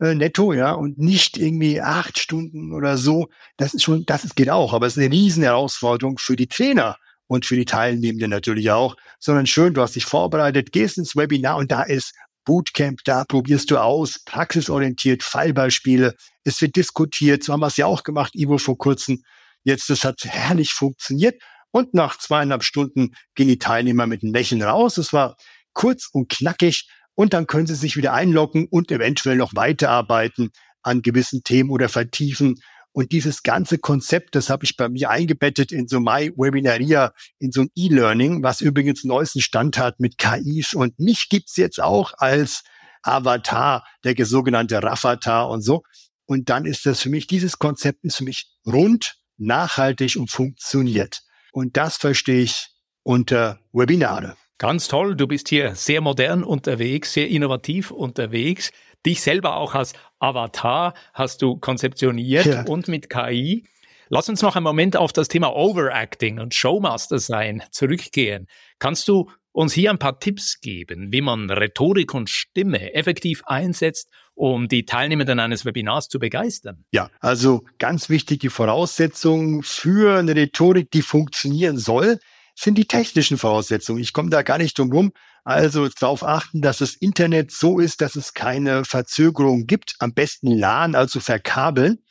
äh, 0.00 0.14
netto, 0.14 0.52
ja, 0.52 0.72
und 0.72 0.98
nicht 0.98 1.38
irgendwie 1.38 1.80
acht 1.80 2.18
Stunden 2.18 2.72
oder 2.72 2.96
so. 2.96 3.28
Das 3.56 3.74
ist 3.74 3.82
schon, 3.82 4.04
das 4.06 4.34
geht 4.34 4.50
auch, 4.50 4.72
aber 4.72 4.86
es 4.86 4.96
ist 4.96 5.02
eine 5.02 5.12
riesen 5.12 5.42
Herausforderung 5.42 6.18
für 6.18 6.36
die 6.36 6.46
Trainer 6.46 6.96
und 7.28 7.46
für 7.46 7.54
die 7.54 7.64
Teilnehmenden 7.64 8.30
natürlich 8.30 8.70
auch, 8.72 8.96
sondern 9.20 9.46
schön, 9.46 9.74
du 9.74 9.82
hast 9.82 9.94
dich 9.94 10.04
vorbereitet, 10.04 10.72
gehst 10.72 10.98
ins 10.98 11.14
Webinar 11.14 11.56
und 11.56 11.70
da 11.70 11.82
ist 11.82 12.14
Bootcamp, 12.44 13.04
da 13.04 13.24
probierst 13.24 13.70
du 13.70 13.78
aus, 13.78 14.24
praxisorientiert, 14.24 15.22
Fallbeispiele, 15.22 16.16
es 16.42 16.60
wird 16.60 16.74
diskutiert, 16.74 17.44
so 17.44 17.52
haben 17.52 17.60
wir 17.60 17.66
es 17.68 17.76
ja 17.76 17.86
auch 17.86 18.02
gemacht, 18.02 18.34
Ivo, 18.34 18.58
vor 18.58 18.78
kurzem. 18.78 19.22
Jetzt, 19.62 19.90
das 19.90 20.02
hat 20.04 20.24
herrlich 20.24 20.72
funktioniert. 20.72 21.40
Und 21.70 21.92
nach 21.92 22.18
zweieinhalb 22.18 22.64
Stunden 22.64 23.14
gehen 23.34 23.48
die 23.48 23.58
Teilnehmer 23.58 24.06
mit 24.06 24.22
einem 24.22 24.32
Lächeln 24.32 24.62
raus. 24.62 24.96
Es 24.96 25.12
war 25.12 25.36
kurz 25.74 26.08
und 26.10 26.30
knackig, 26.30 26.88
und 27.18 27.34
dann 27.34 27.48
können 27.48 27.66
Sie 27.66 27.74
sich 27.74 27.96
wieder 27.96 28.12
einloggen 28.12 28.68
und 28.70 28.92
eventuell 28.92 29.34
noch 29.34 29.56
weiterarbeiten 29.56 30.50
an 30.82 31.02
gewissen 31.02 31.42
Themen 31.42 31.68
oder 31.68 31.88
vertiefen. 31.88 32.60
Und 32.92 33.12
dieses 33.12 33.42
ganze 33.42 33.78
Konzept, 33.78 34.34
das 34.34 34.50
habe 34.50 34.64
ich 34.64 34.76
bei 34.76 34.88
mir 34.88 35.10
eingebettet 35.10 35.72
in 35.72 35.88
so 35.88 36.00
My 36.00 36.32
Webinaria, 36.36 37.12
in 37.38 37.52
so 37.52 37.62
ein 37.62 37.70
E-Learning, 37.76 38.42
was 38.42 38.60
übrigens 38.60 39.04
neuesten 39.04 39.40
Stand 39.40 39.78
hat 39.78 40.00
mit 40.00 40.18
KIs. 40.18 40.74
Und 40.74 40.98
mich 40.98 41.28
gibt's 41.28 41.56
jetzt 41.56 41.80
auch 41.80 42.12
als 42.18 42.64
Avatar, 43.02 43.84
der 44.04 44.14
sogenannte 44.26 44.82
Raffatar 44.82 45.48
und 45.48 45.62
so. 45.62 45.82
Und 46.26 46.50
dann 46.50 46.64
ist 46.64 46.86
das 46.86 47.00
für 47.00 47.08
mich, 47.08 47.26
dieses 47.26 47.58
Konzept 47.58 48.04
ist 48.04 48.16
für 48.16 48.24
mich 48.24 48.50
rund, 48.66 49.16
nachhaltig 49.38 50.16
und 50.16 50.30
funktioniert. 50.30 51.22
Und 51.52 51.76
das 51.76 51.96
verstehe 51.96 52.42
ich 52.42 52.68
unter 53.02 53.60
Webinare. 53.72 54.36
Ganz 54.58 54.88
toll, 54.88 55.14
du 55.14 55.28
bist 55.28 55.48
hier 55.48 55.76
sehr 55.76 56.00
modern 56.00 56.42
unterwegs, 56.42 57.12
sehr 57.12 57.28
innovativ 57.28 57.92
unterwegs. 57.92 58.72
Dich 59.08 59.22
selber 59.22 59.56
auch 59.56 59.74
als 59.74 59.94
Avatar 60.18 60.92
hast 61.14 61.40
du 61.40 61.56
konzeptioniert 61.56 62.44
ja. 62.44 62.62
und 62.64 62.88
mit 62.88 63.08
KI. 63.08 63.64
Lass 64.10 64.28
uns 64.28 64.42
noch 64.42 64.54
einen 64.54 64.64
Moment 64.64 64.98
auf 64.98 65.14
das 65.14 65.28
Thema 65.28 65.56
Overacting 65.56 66.38
und 66.38 66.54
Showmaster 66.54 67.18
sein 67.18 67.62
zurückgehen. 67.70 68.48
Kannst 68.78 69.08
du 69.08 69.30
uns 69.52 69.72
hier 69.72 69.88
ein 69.88 69.98
paar 69.98 70.20
Tipps 70.20 70.60
geben, 70.60 71.10
wie 71.10 71.22
man 71.22 71.48
Rhetorik 71.48 72.12
und 72.12 72.28
Stimme 72.28 72.92
effektiv 72.92 73.42
einsetzt, 73.46 74.10
um 74.34 74.68
die 74.68 74.84
Teilnehmenden 74.84 75.40
eines 75.40 75.64
Webinars 75.64 76.08
zu 76.08 76.18
begeistern? 76.18 76.84
Ja, 76.92 77.08
also 77.20 77.64
ganz 77.78 78.10
wichtige 78.10 78.50
Voraussetzung 78.50 79.62
für 79.62 80.18
eine 80.18 80.36
Rhetorik, 80.36 80.90
die 80.90 81.00
funktionieren 81.00 81.78
soll, 81.78 82.18
sind 82.54 82.76
die 82.76 82.86
technischen 82.86 83.38
Voraussetzungen. 83.38 84.02
Ich 84.02 84.12
komme 84.12 84.28
da 84.28 84.42
gar 84.42 84.58
nicht 84.58 84.78
drum 84.78 84.92
rum. 84.92 85.12
Also 85.48 85.88
darauf 85.88 86.24
achten, 86.24 86.60
dass 86.60 86.76
das 86.76 86.94
Internet 86.94 87.52
so 87.52 87.78
ist, 87.78 88.02
dass 88.02 88.16
es 88.16 88.34
keine 88.34 88.84
Verzögerung 88.84 89.66
gibt. 89.66 89.94
Am 89.98 90.12
besten 90.12 90.48
LAN, 90.48 90.94
also 90.94 91.20
verkabeln. 91.20 92.04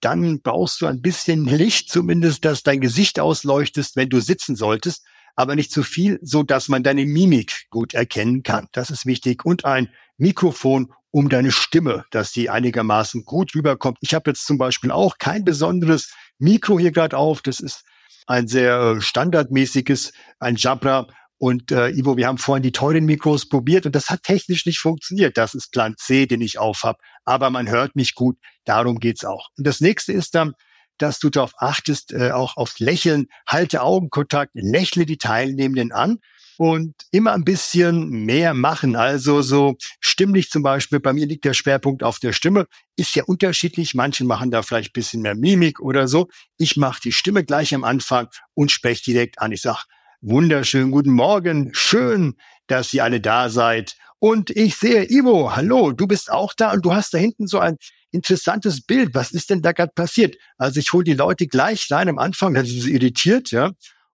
Dann 0.00 0.42
brauchst 0.42 0.80
du 0.80 0.86
ein 0.86 1.00
bisschen 1.00 1.44
Licht, 1.44 1.90
zumindest, 1.90 2.44
dass 2.44 2.64
dein 2.64 2.80
Gesicht 2.80 3.20
ausleuchtest, 3.20 3.94
wenn 3.94 4.08
du 4.08 4.18
sitzen 4.18 4.56
solltest, 4.56 5.04
aber 5.36 5.54
nicht 5.54 5.70
zu 5.70 5.84
viel, 5.84 6.18
so 6.22 6.42
dass 6.42 6.66
man 6.66 6.82
deine 6.82 7.06
Mimik 7.06 7.66
gut 7.70 7.94
erkennen 7.94 8.42
kann. 8.42 8.66
Das 8.72 8.90
ist 8.90 9.06
wichtig. 9.06 9.44
Und 9.44 9.64
ein 9.64 9.88
Mikrofon 10.16 10.92
um 11.12 11.28
deine 11.28 11.52
Stimme, 11.52 12.04
dass 12.10 12.32
die 12.32 12.50
einigermaßen 12.50 13.24
gut 13.24 13.54
rüberkommt. 13.54 13.98
Ich 14.00 14.12
habe 14.12 14.30
jetzt 14.30 14.44
zum 14.44 14.58
Beispiel 14.58 14.90
auch 14.90 15.18
kein 15.18 15.44
besonderes 15.44 16.12
Mikro 16.40 16.80
hier 16.80 16.90
gerade 16.90 17.16
auf. 17.16 17.42
Das 17.42 17.60
ist 17.60 17.84
ein 18.26 18.48
sehr 18.48 18.96
äh, 18.96 19.00
standardmäßiges, 19.00 20.12
ein 20.40 20.56
Jabra. 20.56 21.06
Und 21.42 21.72
äh, 21.72 21.88
Ivo, 21.88 22.16
wir 22.16 22.28
haben 22.28 22.38
vorhin 22.38 22.62
die 22.62 22.70
teuren 22.70 23.04
Mikros 23.04 23.48
probiert 23.48 23.84
und 23.84 23.96
das 23.96 24.10
hat 24.10 24.22
technisch 24.22 24.64
nicht 24.64 24.78
funktioniert. 24.78 25.36
Das 25.36 25.54
ist 25.54 25.72
Plan 25.72 25.96
C, 25.98 26.26
den 26.26 26.40
ich 26.40 26.60
aufhab. 26.60 27.00
Aber 27.24 27.50
man 27.50 27.68
hört 27.68 27.96
mich 27.96 28.14
gut, 28.14 28.38
darum 28.64 29.00
geht's 29.00 29.24
auch. 29.24 29.48
Und 29.58 29.66
das 29.66 29.80
nächste 29.80 30.12
ist 30.12 30.36
dann, 30.36 30.52
dass 30.98 31.18
du 31.18 31.30
darauf 31.30 31.50
achtest, 31.58 32.12
äh, 32.12 32.30
auch 32.30 32.56
aufs 32.56 32.78
Lächeln, 32.78 33.26
halte 33.44 33.82
Augenkontakt, 33.82 34.52
lächle 34.54 35.04
die 35.04 35.18
Teilnehmenden 35.18 35.90
an 35.90 36.20
und 36.58 36.94
immer 37.10 37.32
ein 37.32 37.42
bisschen 37.42 38.08
mehr 38.08 38.54
machen. 38.54 38.94
Also 38.94 39.42
so 39.42 39.74
stimmlich 39.98 40.48
zum 40.48 40.62
Beispiel, 40.62 41.00
bei 41.00 41.12
mir 41.12 41.26
liegt 41.26 41.44
der 41.44 41.54
Schwerpunkt 41.54 42.04
auf 42.04 42.20
der 42.20 42.32
Stimme, 42.32 42.66
ist 42.94 43.16
ja 43.16 43.24
unterschiedlich. 43.24 43.94
Manche 43.94 44.22
machen 44.22 44.52
da 44.52 44.62
vielleicht 44.62 44.90
ein 44.90 44.92
bisschen 44.92 45.22
mehr 45.22 45.34
Mimik 45.34 45.80
oder 45.80 46.06
so. 46.06 46.28
Ich 46.56 46.76
mache 46.76 47.00
die 47.02 47.10
Stimme 47.10 47.42
gleich 47.42 47.74
am 47.74 47.82
Anfang 47.82 48.28
und 48.54 48.70
spreche 48.70 49.02
direkt 49.02 49.40
an. 49.40 49.50
Ich 49.50 49.62
sage, 49.62 49.80
wunderschönen 50.22 50.92
guten 50.92 51.10
Morgen, 51.10 51.70
schön, 51.72 52.36
dass 52.68 52.94
ihr 52.94 53.02
alle 53.02 53.20
da 53.20 53.48
seid. 53.48 53.96
Und 54.20 54.50
ich 54.50 54.76
sehe, 54.76 55.10
Ivo, 55.10 55.56
hallo, 55.56 55.90
du 55.90 56.06
bist 56.06 56.30
auch 56.30 56.54
da 56.54 56.72
und 56.72 56.84
du 56.84 56.94
hast 56.94 57.12
da 57.12 57.18
hinten 57.18 57.48
so 57.48 57.58
ein 57.58 57.76
interessantes 58.12 58.82
Bild. 58.82 59.14
Was 59.14 59.32
ist 59.32 59.50
denn 59.50 59.62
da 59.62 59.72
gerade 59.72 59.90
passiert? 59.92 60.36
Also 60.58 60.78
ich 60.78 60.92
hole 60.92 61.02
die 61.02 61.14
Leute 61.14 61.48
gleich 61.48 61.88
rein 61.90 62.08
am 62.08 62.18
Anfang, 62.18 62.54
dann 62.54 62.64
sind 62.64 62.82
sie 62.82 62.94
irritiert, 62.94 63.50
ja. 63.50 63.72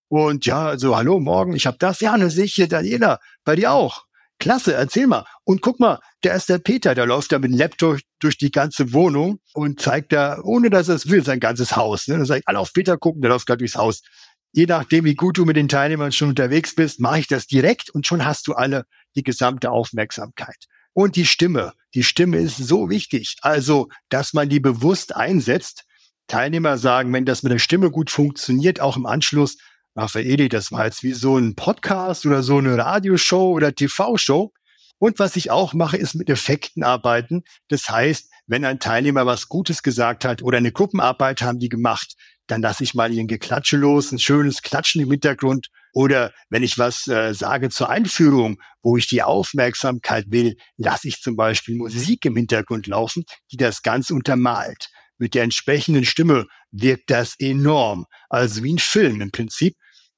Und 0.09 0.47
ja, 0.47 0.79
so, 0.79 0.97
hallo, 0.97 1.21
morgen, 1.21 1.55
ich 1.55 1.67
habe 1.67 1.77
das. 1.79 2.01
Ja, 2.01 2.17
dann 2.17 2.31
sehe 2.31 2.45
ich 2.45 2.55
hier 2.55 2.69
Daniela, 2.69 3.19
bei 3.45 3.55
dir 3.55 3.73
auch. 3.73 4.07
Klasse, 4.41 4.73
erzähl 4.73 5.09
mal. 5.09 5.27
Und 5.45 5.61
guck 5.61 5.79
mal, 5.81 5.99
der 6.25 6.35
ist 6.37 6.49
der 6.49 6.59
Peter, 6.59 6.95
der 6.95 7.07
läuft 7.07 7.33
da 7.33 7.39
mit 7.39 7.51
dem 7.51 7.59
Laptop 7.59 7.99
durch 8.21 8.39
die 8.39 8.51
ganze 8.51 8.93
Wohnung 8.93 9.41
und 9.53 9.81
zeigt 9.81 10.13
da, 10.13 10.39
ohne 10.43 10.71
dass 10.71 10.89
er 10.89 10.95
es 10.95 11.11
will, 11.11 11.25
sein 11.25 11.41
ganzes 11.41 11.77
Haus. 11.77 12.07
Ne? 12.09 12.17
Dann 12.17 12.25
sage 12.25 12.41
ich, 12.41 12.49
alle 12.49 12.61
auf 12.61 12.73
Peter 12.73 12.97
gucken, 12.97 13.21
der 13.21 13.31
läuft 13.31 13.47
gerade 13.47 13.59
durchs 13.59 13.75
Haus. 13.75 14.03
Je 14.53 14.67
nachdem, 14.67 15.05
wie 15.05 15.15
gut 15.15 15.39
du 15.39 15.45
mit 15.45 15.57
den 15.57 15.69
Teilnehmern 15.69 16.13
schon 16.13 16.31
unterwegs 16.31 16.75
bist, 16.75 17.01
mache 17.01 17.21
ich 17.21 17.27
das 17.27 17.47
direkt 17.47 17.91
und 17.91 18.07
schon 18.07 18.25
hast 18.25 18.47
du 18.47 18.55
alle 18.55 18.85
die 19.15 19.23
gesamte 19.23 19.71
Aufmerksamkeit. 19.71 20.67
Und 20.95 21.17
die 21.17 21.27
Stimme. 21.27 21.75
Die 21.95 22.03
Stimme 22.03 22.39
ist 22.39 22.57
so 22.57 22.91
wichtig. 22.91 23.37
Also, 23.43 23.89
dass 24.09 24.33
man 24.33 24.49
die 24.49 24.61
bewusst 24.61 25.15
einsetzt. 25.15 25.85
Teilnehmer 26.27 26.77
sagen, 26.77 27.13
wenn 27.13 27.25
das 27.25 27.43
mit 27.43 27.53
der 27.53 27.59
Stimme 27.59 27.91
gut 27.91 28.11
funktioniert, 28.11 28.81
auch 28.81 28.97
im 28.97 29.07
Anschluss, 29.07 29.59
Raffaeli, 29.97 30.49
das 30.49 30.71
war 30.71 30.85
jetzt 30.85 31.03
wie 31.03 31.13
so 31.13 31.37
ein 31.37 31.55
Podcast 31.55 32.27
oder 32.27 32.43
so 32.43 32.59
eine 32.59 32.77
Radioshow 32.77 33.53
oder 33.53 33.75
TV-Show. 33.75 34.53
Und 34.99 35.19
was 35.19 35.37
ich 35.37 35.51
auch 35.51 35.75
mache, 35.75 35.97
ist 35.97 36.15
mit 36.15 36.29
Effekten 36.29 36.83
arbeiten. 36.83 37.45
Das 37.69 37.89
heißt, 37.89 38.31
wenn 38.47 38.65
ein 38.65 38.81
Teilnehmer 38.81 39.27
was 39.27 39.49
Gutes 39.49 39.83
gesagt 39.83 40.25
hat 40.25 40.43
oder 40.43 40.59
eine 40.59 40.73
Gruppenarbeit 40.73 41.43
haben 41.43 41.59
die 41.59 41.69
gemacht, 41.69 42.15
dann 42.49 42.63
lasse 42.63 42.83
ich 42.83 42.95
mal 42.95 43.13
ihren 43.13 43.29
Geklatsche 43.29 43.77
los, 43.77 44.11
ein 44.11 44.19
schönes 44.19 44.63
Klatschen 44.63 45.03
im 45.03 45.11
Hintergrund. 45.11 45.69
Oder 45.93 46.33
wenn 46.51 46.63
ich 46.63 46.79
was 46.79 47.07
äh, 47.07 47.35
sage 47.35 47.71
zur 47.71 47.91
Einführung, 47.91 48.59
wo 48.83 48.97
ich 48.97 49.07
die 49.07 49.23
Aufmerksamkeit 49.23 50.27
will, 50.29 50.57
lasse 50.77 51.09
ich 51.09 51.21
zum 51.21 51.37
Beispiel 51.37 51.77
Musik 51.77 52.25
im 52.25 52.37
Hintergrund 52.37 52.87
laufen, 52.87 53.25
die 53.53 53.57
das 53.57 53.83
ganz 53.83 54.11
untermalt. 54.11 54.89
Mit 55.19 55.35
der 55.35 55.43
entsprechenden 55.43 56.05
Stimme 56.05 56.47
wirkt 56.71 57.11
das 57.11 57.35
enorm. 57.39 58.07
Also 58.29 58.63
wie 58.63 58.75
ein 58.75 58.79
Film 58.79 59.21
im 59.21 59.31
Prinzip. 59.31 59.77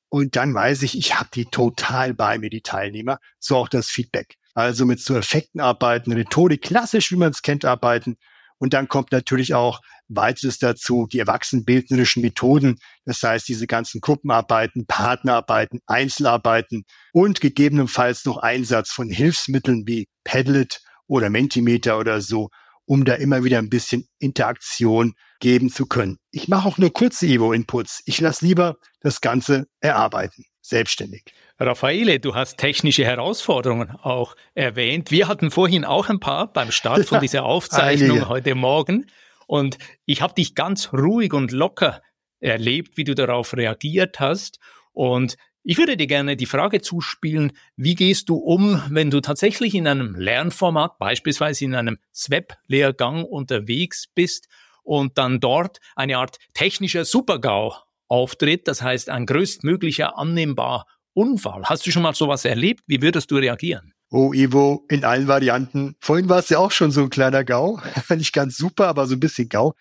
Und 0.09 0.37
dann 0.37 0.55
weiß 0.55 0.83
ich, 0.83 0.97
ich 0.99 1.19
habe 1.19 1.31
die 1.35 1.47
total 1.47 2.15
bei 2.15 2.39
mir, 2.39 2.51
die 2.51 2.63
Teilnehmer. 2.63 3.19
So 3.39 3.57
auch 3.57 3.69
das 3.69 3.89
Feedback. 3.89 4.37
Also 4.55 4.85
mit 4.85 5.01
so 5.01 5.17
Effekten 5.17 5.61
arbeiten, 5.61 6.13
Rhetorik 6.13 6.63
klassisch, 6.63 7.13
wie 7.13 7.17
man 7.17 7.31
es 7.31 7.43
kennt, 7.43 7.65
arbeiten. 7.65 8.17
Und 8.61 8.75
dann 8.75 8.89
kommt 8.89 9.11
natürlich 9.11 9.55
auch 9.55 9.81
weiteres 10.09 10.59
dazu, 10.59 11.09
die 11.11 11.19
erwachsenenbildnerischen 11.19 12.23
Methoden. 12.23 12.79
Das 13.07 13.23
heißt, 13.23 13.49
diese 13.49 13.67
ganzen 13.67 14.01
Gruppenarbeiten, 14.01 14.87
Partnerarbeiten, 14.87 15.81
Einzelarbeiten 15.87 16.85
und 17.13 17.41
gegebenenfalls 17.41 18.25
noch 18.27 18.37
Einsatz 18.37 18.91
von 18.91 19.09
Hilfsmitteln 19.09 19.87
wie 19.87 20.09
Padlet 20.25 20.83
oder 21.07 21.31
Mentimeter 21.31 21.99
oder 21.99 22.21
so, 22.21 22.51
um 22.85 23.05
da 23.05 23.15
immer 23.15 23.45
wieder 23.45 23.59
ein 23.59 23.71
bisschen 23.71 24.07
Interaktion 24.19 25.15
geben 25.41 25.71
zu 25.71 25.87
können. 25.87 26.19
Ich 26.31 26.49
mache 26.49 26.69
auch 26.69 26.77
nur 26.77 26.93
kurze 26.93 27.27
Evo-Inputs. 27.27 28.03
Ich 28.05 28.21
lasse 28.21 28.45
lieber 28.45 28.77
das 29.01 29.23
Ganze 29.23 29.69
erarbeiten, 29.81 30.45
selbstständig. 30.71 31.25
Raffaele, 31.59 32.21
du 32.21 32.35
hast 32.35 32.57
technische 32.57 33.05
Herausforderungen 33.05 33.91
auch 33.91 34.35
erwähnt. 34.55 35.11
Wir 35.11 35.29
hatten 35.29 35.51
vorhin 35.51 35.85
auch 35.85 36.09
ein 36.09 36.21
paar 36.21 36.51
beim 36.51 36.71
Start 36.73 37.05
von 37.07 37.21
dieser 37.23 37.45
Aufzeichnung 37.45 38.19
Einige. 38.19 38.29
heute 38.29 38.55
Morgen. 38.55 39.07
Und 39.47 39.77
ich 40.07 40.23
habe 40.23 40.33
dich 40.33 40.55
ganz 40.55 40.93
ruhig 40.93 41.35
und 41.35 41.53
locker 41.53 42.01
erlebt, 42.39 42.97
wie 42.97 43.05
du 43.05 43.15
darauf 43.15 43.55
reagiert 43.55 44.21
hast. 44.21 44.59
Und 44.93 45.37
ich 45.63 45.77
würde 45.77 45.99
dir 45.99 46.07
gerne 46.07 46.37
die 46.37 46.47
Frage 46.47 46.81
zuspielen, 46.81 47.53
wie 47.77 47.95
gehst 47.95 48.31
du 48.31 48.37
um, 48.37 48.83
wenn 48.89 49.11
du 49.11 49.21
tatsächlich 49.21 49.75
in 49.75 49.87
einem 49.87 50.15
Lernformat, 50.15 50.99
beispielsweise 50.99 51.67
in 51.67 51.75
einem 51.75 51.99
SWEP-Lehrgang 52.15 53.25
unterwegs 53.25 54.07
bist 54.07 54.49
und 54.83 55.19
dann 55.19 55.41
dort 55.41 55.81
eine 55.95 56.17
Art 56.17 56.39
technischer 56.55 57.05
Supergau 57.05 57.77
auftritt, 58.11 58.69
das 58.69 58.83
heißt 58.83 59.09
ein 59.09 59.25
größtmöglicher 59.25 60.19
annehmbar 60.19 60.87
Unfall. 61.15 61.63
Hast 61.65 61.87
du 61.87 61.91
schon 61.91 62.03
mal 62.03 62.15
sowas 62.15 62.45
erlebt? 62.45 62.83
Wie 62.87 63.03
würdest 63.03 63.31
du 63.31 63.37
reagieren? 63.37 63.93
Oh, 64.11 64.33
Ivo, 64.33 64.85
in 64.89 65.05
allen 65.05 65.29
Varianten. 65.29 65.95
Vorhin 66.01 66.29
war 66.29 66.41
es 66.41 66.49
ja 66.49 66.59
auch 66.59 66.73
schon 66.73 66.91
so 66.91 67.03
ein 67.03 67.11
kleiner 67.11 67.45
GAU. 67.45 67.81
Nicht 68.11 68.33
ganz 68.33 68.57
super, 68.57 68.89
aber 68.89 69.07
so 69.07 69.15
ein 69.15 69.21
bisschen 69.21 69.49
GAU. 69.49 69.75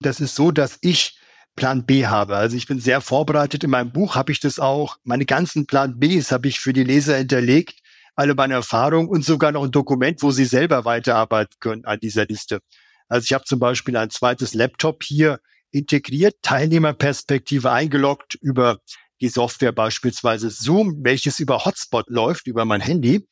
Das 0.00 0.20
ist 0.20 0.34
so, 0.34 0.50
dass 0.50 0.78
ich 0.80 1.18
Plan 1.56 1.84
B 1.84 2.06
habe. 2.06 2.36
Also 2.36 2.56
ich 2.56 2.66
bin 2.66 2.80
sehr 2.80 3.00
vorbereitet. 3.00 3.62
In 3.64 3.70
meinem 3.70 3.92
Buch 3.92 4.16
habe 4.16 4.32
ich 4.32 4.40
das 4.40 4.58
auch. 4.58 4.96
Meine 5.04 5.26
ganzen 5.26 5.66
Plan 5.66 5.98
Bs 5.98 6.32
habe 6.32 6.48
ich 6.48 6.58
für 6.58 6.72
die 6.72 6.84
Leser 6.84 7.16
hinterlegt. 7.16 7.80
Alle 8.16 8.34
meine 8.34 8.54
Erfahrungen 8.54 9.08
und 9.08 9.24
sogar 9.24 9.52
noch 9.52 9.64
ein 9.64 9.70
Dokument, 9.70 10.22
wo 10.22 10.30
sie 10.30 10.44
selber 10.44 10.84
weiterarbeiten 10.84 11.56
können 11.60 11.84
an 11.84 12.00
dieser 12.00 12.26
Liste. 12.26 12.60
Also 13.08 13.24
ich 13.24 13.32
habe 13.32 13.44
zum 13.44 13.58
Beispiel 13.58 13.96
ein 13.96 14.10
zweites 14.10 14.54
Laptop 14.54 15.02
hier 15.02 15.40
integriert, 15.70 16.36
Teilnehmerperspektive 16.42 17.70
eingeloggt 17.70 18.36
über 18.40 18.78
die 19.20 19.28
Software 19.28 19.72
beispielsweise 19.72 20.50
Zoom, 20.50 21.04
welches 21.04 21.40
über 21.40 21.64
Hotspot 21.64 22.08
läuft, 22.08 22.46
über 22.46 22.64
mein 22.64 22.80
Handy. 22.80 23.26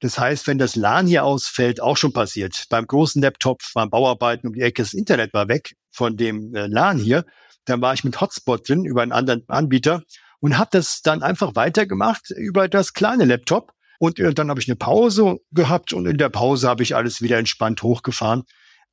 Das 0.00 0.18
heißt, 0.18 0.46
wenn 0.46 0.58
das 0.58 0.74
LAN 0.74 1.06
hier 1.06 1.24
ausfällt, 1.24 1.80
auch 1.80 1.96
schon 1.96 2.12
passiert. 2.12 2.64
Beim 2.68 2.86
großen 2.86 3.22
Laptop 3.22 3.62
beim 3.72 3.88
Bauarbeiten 3.88 4.48
um 4.48 4.52
die 4.52 4.60
Ecke, 4.60 4.82
das 4.82 4.94
Internet 4.94 5.32
war 5.32 5.48
weg 5.48 5.76
von 5.90 6.16
dem 6.16 6.54
äh, 6.54 6.66
LAN 6.66 6.98
hier. 6.98 7.24
Dann 7.64 7.80
war 7.80 7.94
ich 7.94 8.02
mit 8.02 8.20
Hotspot 8.20 8.68
drin 8.68 8.84
über 8.84 9.02
einen 9.02 9.12
anderen 9.12 9.44
Anbieter 9.46 10.02
und 10.40 10.58
habe 10.58 10.70
das 10.72 11.02
dann 11.02 11.22
einfach 11.22 11.54
weitergemacht 11.54 12.30
über 12.30 12.68
das 12.68 12.94
kleine 12.94 13.24
Laptop. 13.24 13.72
Und 14.00 14.18
äh, 14.18 14.34
dann 14.34 14.50
habe 14.50 14.60
ich 14.60 14.68
eine 14.68 14.76
Pause 14.76 15.36
gehabt 15.52 15.92
und 15.92 16.06
in 16.06 16.18
der 16.18 16.30
Pause 16.30 16.68
habe 16.68 16.82
ich 16.82 16.96
alles 16.96 17.22
wieder 17.22 17.38
entspannt 17.38 17.84
hochgefahren. 17.84 18.42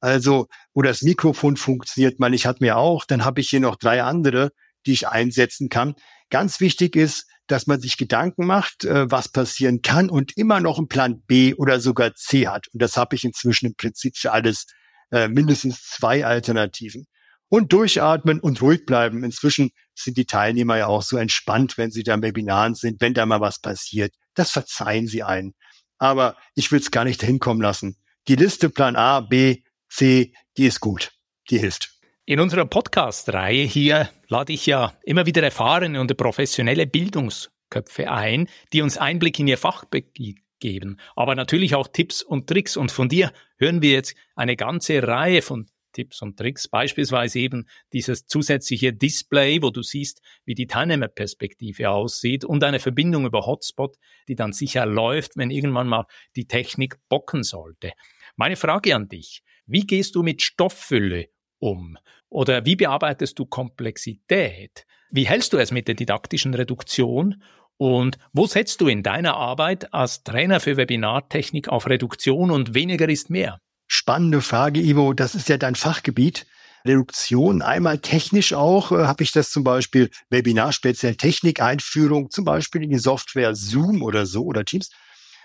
Also, 0.02 0.48
wo 0.74 0.82
das 0.82 1.02
Mikrofon 1.02 1.58
funktioniert, 1.58 2.20
man, 2.20 2.34
ich 2.34 2.46
hatte 2.46 2.64
mir 2.64 2.78
auch, 2.78 3.06
dann 3.06 3.26
habe 3.26 3.42
ich 3.42 3.50
hier 3.50 3.60
noch 3.60 3.76
drei 3.76 4.04
andere, 4.04 4.52
die 4.86 4.94
ich 4.94 5.08
einsetzen 5.08 5.70
kann. 5.70 5.96
Ganz 6.30 6.60
wichtig 6.60 6.96
ist, 6.96 7.26
dass 7.48 7.68
man 7.68 7.82
sich 7.82 7.98
Gedanken 7.98 8.46
macht, 8.46 8.86
äh, 8.86 9.10
was 9.12 9.30
passieren 9.30 9.82
kann 9.82 10.10
und 10.10 10.38
immer 10.38 10.60
noch 10.60 10.78
einen 10.78 10.88
Plan 10.88 11.22
B 11.26 11.54
oder 11.56 11.80
sogar 11.80 12.14
C 12.16 12.48
hat. 12.48 12.68
Und 12.74 12.82
das 12.82 12.96
habe 12.96 13.16
ich 13.16 13.24
inzwischen 13.24 13.68
im 13.68 13.76
Prinzip 13.76 14.16
für 14.18 14.32
alles 14.32 14.68
äh, 15.12 15.28
mindestens 15.28 15.84
zwei 15.84 16.26
Alternativen. 16.26 17.06
Und 17.52 17.74
durchatmen 17.74 18.40
und 18.40 18.62
ruhig 18.62 18.86
bleiben. 18.86 19.24
Inzwischen 19.24 19.72
sind 19.96 20.18
die 20.18 20.26
Teilnehmer 20.26 20.78
ja 20.78 20.86
auch 20.86 21.02
so 21.02 21.18
entspannt, 21.18 21.80
wenn 21.80 21.90
sie 21.90 22.04
da 22.04 22.14
im 22.14 22.22
Webinaren 22.22 22.76
sind, 22.76 23.02
wenn 23.02 23.16
da 23.16 23.26
mal 23.26 23.42
was 23.42 23.60
passiert. 23.60 24.14
Das 24.36 24.52
verzeihen 24.52 25.08
sie 25.08 25.24
einen. 25.24 25.56
Aber 25.98 26.38
ich 26.54 26.72
will 26.72 26.80
es 26.80 26.92
gar 26.92 27.06
nicht 27.06 27.24
hinkommen 27.24 27.64
lassen. 27.64 27.98
Die 28.28 28.36
Liste 28.36 28.70
Plan 28.70 28.96
A, 28.96 29.22
B, 29.22 29.64
C, 29.90 30.34
die 30.58 30.66
ist 30.66 30.80
gut. 30.80 31.12
Die 31.50 31.58
hilft. 31.58 31.92
In 32.26 32.40
unserer 32.40 32.66
Podcast-Reihe 32.66 33.64
hier 33.64 34.10
lade 34.28 34.54
ich 34.54 34.68
ja 34.68 34.94
immer 35.04 35.26
wieder 35.26 35.42
erfahrene 35.42 36.00
und 36.00 36.16
professionelle 36.16 36.86
Bildungsköpfe 36.86 38.12
ein, 38.12 38.48
die 38.72 38.84
uns 38.84 38.98
Einblick 38.98 39.40
in 39.40 39.48
ihr 39.48 39.58
Fachgebiet 39.58 40.38
geben, 40.60 41.00
aber 41.16 41.34
natürlich 41.36 41.74
auch 41.74 41.88
Tipps 41.88 42.22
und 42.22 42.48
Tricks. 42.48 42.78
Und 42.78 42.92
von 42.92 43.10
dir 43.10 43.32
hören 43.58 43.82
wir 43.82 43.92
jetzt 43.92 44.16
eine 44.36 44.56
ganze 44.56 45.02
Reihe 45.02 45.42
von 45.42 45.68
Tipps 45.92 46.22
und 46.22 46.38
Tricks, 46.38 46.68
beispielsweise 46.68 47.40
eben 47.40 47.68
dieses 47.94 48.28
zusätzliche 48.28 48.94
Display, 48.94 49.62
wo 49.64 49.72
du 49.72 49.82
siehst, 49.82 50.22
wie 50.46 50.54
die 50.54 50.68
Teilnehmerperspektive 50.68 51.90
aussieht 51.90 52.46
und 52.46 52.64
eine 52.64 52.80
Verbindung 52.80 53.26
über 53.26 53.48
Hotspot, 53.48 53.98
die 54.28 54.36
dann 54.36 54.54
sicher 54.54 54.86
läuft, 54.86 55.36
wenn 55.36 55.50
irgendwann 55.50 55.88
mal 55.88 56.06
die 56.36 56.46
Technik 56.46 56.98
bocken 57.10 57.42
sollte. 57.42 57.94
Meine 58.36 58.56
Frage 58.56 58.96
an 58.96 59.10
dich, 59.10 59.42
wie 59.70 59.86
gehst 59.86 60.16
du 60.16 60.24
mit 60.24 60.42
Stofffülle 60.42 61.30
um? 61.60 61.98
Oder 62.30 62.66
wie 62.66 62.76
bearbeitest 62.76 63.38
du 63.40 63.46
Komplexität? 63.46 64.86
Wie 65.12 65.28
hältst 65.28 65.54
du 65.54 65.58
es 65.58 65.72
mit 65.72 65.88
der 65.88 65.96
didaktischen 65.96 66.54
Reduktion? 66.54 67.44
Und 67.78 68.18
wo 68.34 68.46
setzt 68.46 68.82
du 68.82 68.88
in 68.88 69.04
deiner 69.04 69.36
Arbeit 69.36 69.94
als 69.94 70.24
Trainer 70.24 70.60
für 70.60 70.76
Webinartechnik 70.76 71.70
auf 71.70 71.88
Reduktion 71.88 72.52
und 72.52 72.74
weniger 72.74 73.08
ist 73.08 73.30
mehr? 73.30 73.60
Spannende 73.88 74.42
Frage, 74.42 74.82
Ivo. 74.82 75.14
Das 75.14 75.34
ist 75.36 75.50
ja 75.50 75.58
dein 75.58 75.76
Fachgebiet. 75.76 76.46
Reduktion. 76.86 77.62
Einmal 77.62 78.00
technisch 78.00 78.54
auch 78.54 78.92
äh, 78.92 79.06
habe 79.06 79.24
ich 79.24 79.32
das 79.32 79.52
zum 79.52 79.64
Beispiel 79.64 80.10
Webinar 80.30 80.72
speziell 80.72 81.16
Technikeinführung, 81.16 82.30
zum 82.32 82.46
Beispiel 82.46 82.84
in 82.84 82.90
die 82.90 83.00
Software 83.00 83.54
Zoom 83.54 84.02
oder 84.02 84.26
so 84.26 84.46
oder 84.46 84.64
Teams, 84.64 84.90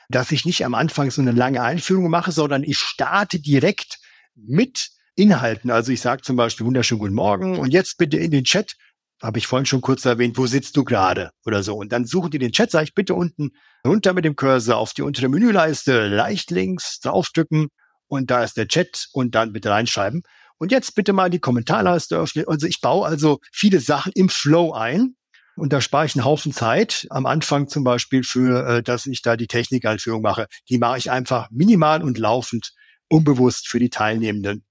dass 0.09 0.31
ich 0.31 0.45
nicht 0.45 0.65
am 0.65 0.75
Anfang 0.75 1.11
so 1.11 1.21
eine 1.21 1.33
lange 1.33 1.61
Einführung 1.61 2.09
mache, 2.09 2.31
sondern 2.31 2.63
ich 2.63 2.79
starte 2.79 3.41
direkt 3.41 3.99
mit 4.35 4.91
Inhalten. 5.17 5.71
Also 5.71 5.93
ich 5.93 6.01
sage 6.01 6.23
zum 6.23 6.37
Beispiel 6.37 6.67
wunderschönen 6.67 6.99
guten 6.99 7.15
Morgen 7.15 7.59
und 7.59 7.73
jetzt 7.73 7.99
bitte 7.99 8.17
in 8.17 8.31
den 8.31 8.45
Chat, 8.45 8.75
habe 9.23 9.39
ich 9.39 9.47
vorhin 9.47 9.67
schon 9.67 9.81
kurz 9.81 10.05
erwähnt, 10.05 10.37
wo 10.37 10.47
sitzt 10.47 10.77
du 10.77 10.85
gerade 10.85 11.31
oder 11.47 11.63
so. 11.63 11.77
Und 11.77 11.93
dann 11.93 12.05
suchen 12.05 12.31
die 12.31 12.39
den 12.39 12.53
Chat, 12.53 12.71
sage 12.71 12.85
ich 12.85 12.95
bitte 12.95 13.15
unten 13.15 13.53
runter 13.87 14.13
mit 14.13 14.25
dem 14.25 14.37
Cursor 14.37 14.77
auf 14.77 14.93
die 14.93 15.03
untere 15.03 15.29
Menüleiste, 15.29 16.09
leicht 16.09 16.51
links 16.51 17.01
draufdrücken 17.01 17.69
und 18.09 18.31
da 18.31 18.43
ist 18.43 18.57
der 18.57 18.69
Chat 18.69 19.09
und 19.13 19.35
dann 19.35 19.53
bitte 19.53 19.71
reinschreiben. 19.71 20.23
Und 20.59 20.73
jetzt 20.73 20.95
bitte 20.95 21.13
mal 21.13 21.31
die 21.31 21.41
Kommentarleiste 21.41 22.17
öffnen. 22.17 22.47
Also 22.49 22.67
ich 22.67 22.81
baue 22.81 23.07
also 23.07 23.41
viele 23.53 23.81
Sachen 23.81 24.13
im 24.15 24.29
Flow 24.29 24.73
ein. 24.73 25.17
Und 25.57 25.73
da 25.73 25.81
spare 25.81 26.07
ich 26.07 26.15
einen 26.17 26.25
Haufen 26.25 26.53
Zeit. 26.53 27.07
Am 27.11 27.27
Anfang 27.27 27.69
zum 27.69 27.85
Beispiel 27.85 28.25
für, 28.25 28.67
äh, 28.67 28.83
dass 28.83 29.07
ich 29.07 29.23
da 29.23 29.37
die 29.37 29.47
Technikeinführung 29.47 30.23
mache. 30.23 30.47
Die 30.69 30.79
mache 30.79 30.99
ich 30.99 31.11
einfach 31.11 31.49
minimal 31.51 32.03
und 32.03 32.19
laufend, 32.19 32.73
unbewusst 33.09 33.69
für 33.69 33.79
die 33.79 33.91
Teilnehmenden. 33.91 34.65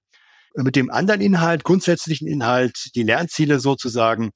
Mit 0.56 0.76
dem 0.76 0.90
anderen 0.90 1.20
Inhalt, 1.20 1.64
grundsätzlichen 1.64 2.28
Inhalt, 2.28 2.90
die 2.94 3.02
Lernziele 3.02 3.58
sozusagen, 3.58 4.30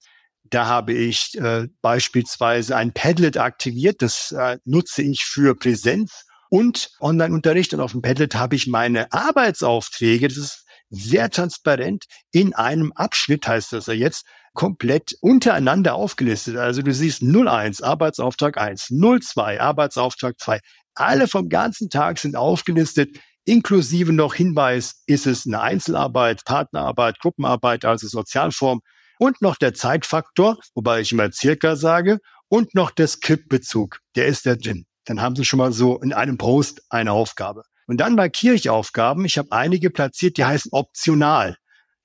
da 0.51 0.67
habe 0.67 0.93
ich 0.93 1.39
äh, 1.39 1.69
beispielsweise 1.83 2.77
ein 2.77 2.93
Padlet 2.93 3.37
aktiviert. 3.37 4.03
Das 4.03 4.33
äh, 4.33 4.59
nutze 4.65 5.03
ich 5.03 5.25
für 5.25 5.55
Präsenz 5.55 6.25
und 6.49 6.91
Online-Unterricht. 7.01 7.75
Und 7.75 7.81
auf 7.81 7.93
dem 7.93 8.03
Padlet 8.03 8.35
habe 8.35 8.57
ich 8.57 8.67
meine 8.67 9.13
Arbeitsaufträge. 9.13 10.29
Das 10.29 10.39
ist 10.39 10.65
sehr 10.91 11.31
transparent 11.31 12.05
in 12.33 12.55
einem 12.55 12.93
Abschnitt, 12.93 13.47
heißt 13.47 13.73
das 13.73 13.87
ja 13.87 13.95
jetzt, 13.95 14.25
komplett 14.55 15.17
untereinander 15.21 15.95
aufgelistet. 15.95 16.57
Also 16.57 16.83
du 16.83 16.93
siehst 16.93 17.23
01, 17.23 17.83
Arbeitsauftrag 17.83 18.59
1, 18.59 18.89
02, 18.89 19.61
Arbeitsauftrag 19.61 20.39
2. 20.39 20.61
Alle 20.95 21.29
vom 21.29 21.49
ganzen 21.49 21.91
Tag 21.91 22.19
sind 22.19 22.35
aufgelistet, 22.35 23.19
inklusive 23.49 24.13
noch 24.13 24.35
Hinweis, 24.35 25.03
ist 25.07 25.27
es 25.27 25.47
eine 25.47 25.61
Einzelarbeit, 25.61 26.45
Partnerarbeit, 26.45 27.19
Gruppenarbeit, 27.19 27.85
also 27.85 28.07
Sozialform 28.07 28.81
und 29.19 29.41
noch 29.43 29.57
der 29.57 29.75
Zeitfaktor, 29.75 30.59
wobei 30.75 31.01
ich 31.01 31.13
immer 31.13 31.33
circa 31.33 31.75
sage, 31.75 32.19
und 32.49 32.75
noch 32.75 32.91
der 32.91 33.09
Skriptbezug, 33.09 34.01
der 34.17 34.27
ist 34.27 34.47
da 34.47 34.55
drin. 34.55 34.87
Dann 35.05 35.21
haben 35.21 35.37
Sie 35.37 35.45
schon 35.45 35.59
mal 35.59 35.73
so 35.73 35.99
in 36.01 36.13
einem 36.13 36.39
Post 36.39 36.83
eine 36.91 37.13
Aufgabe. 37.13 37.63
Und 37.87 37.99
dann 37.99 38.15
markiere 38.15 38.55
ich 38.55 38.69
Aufgaben. 38.69 39.25
Ich 39.25 39.39
habe 39.39 39.51
einige 39.51 39.91
platziert, 39.91 40.37
die 40.37 40.45
heißen 40.45 40.73
optional. 40.73 41.57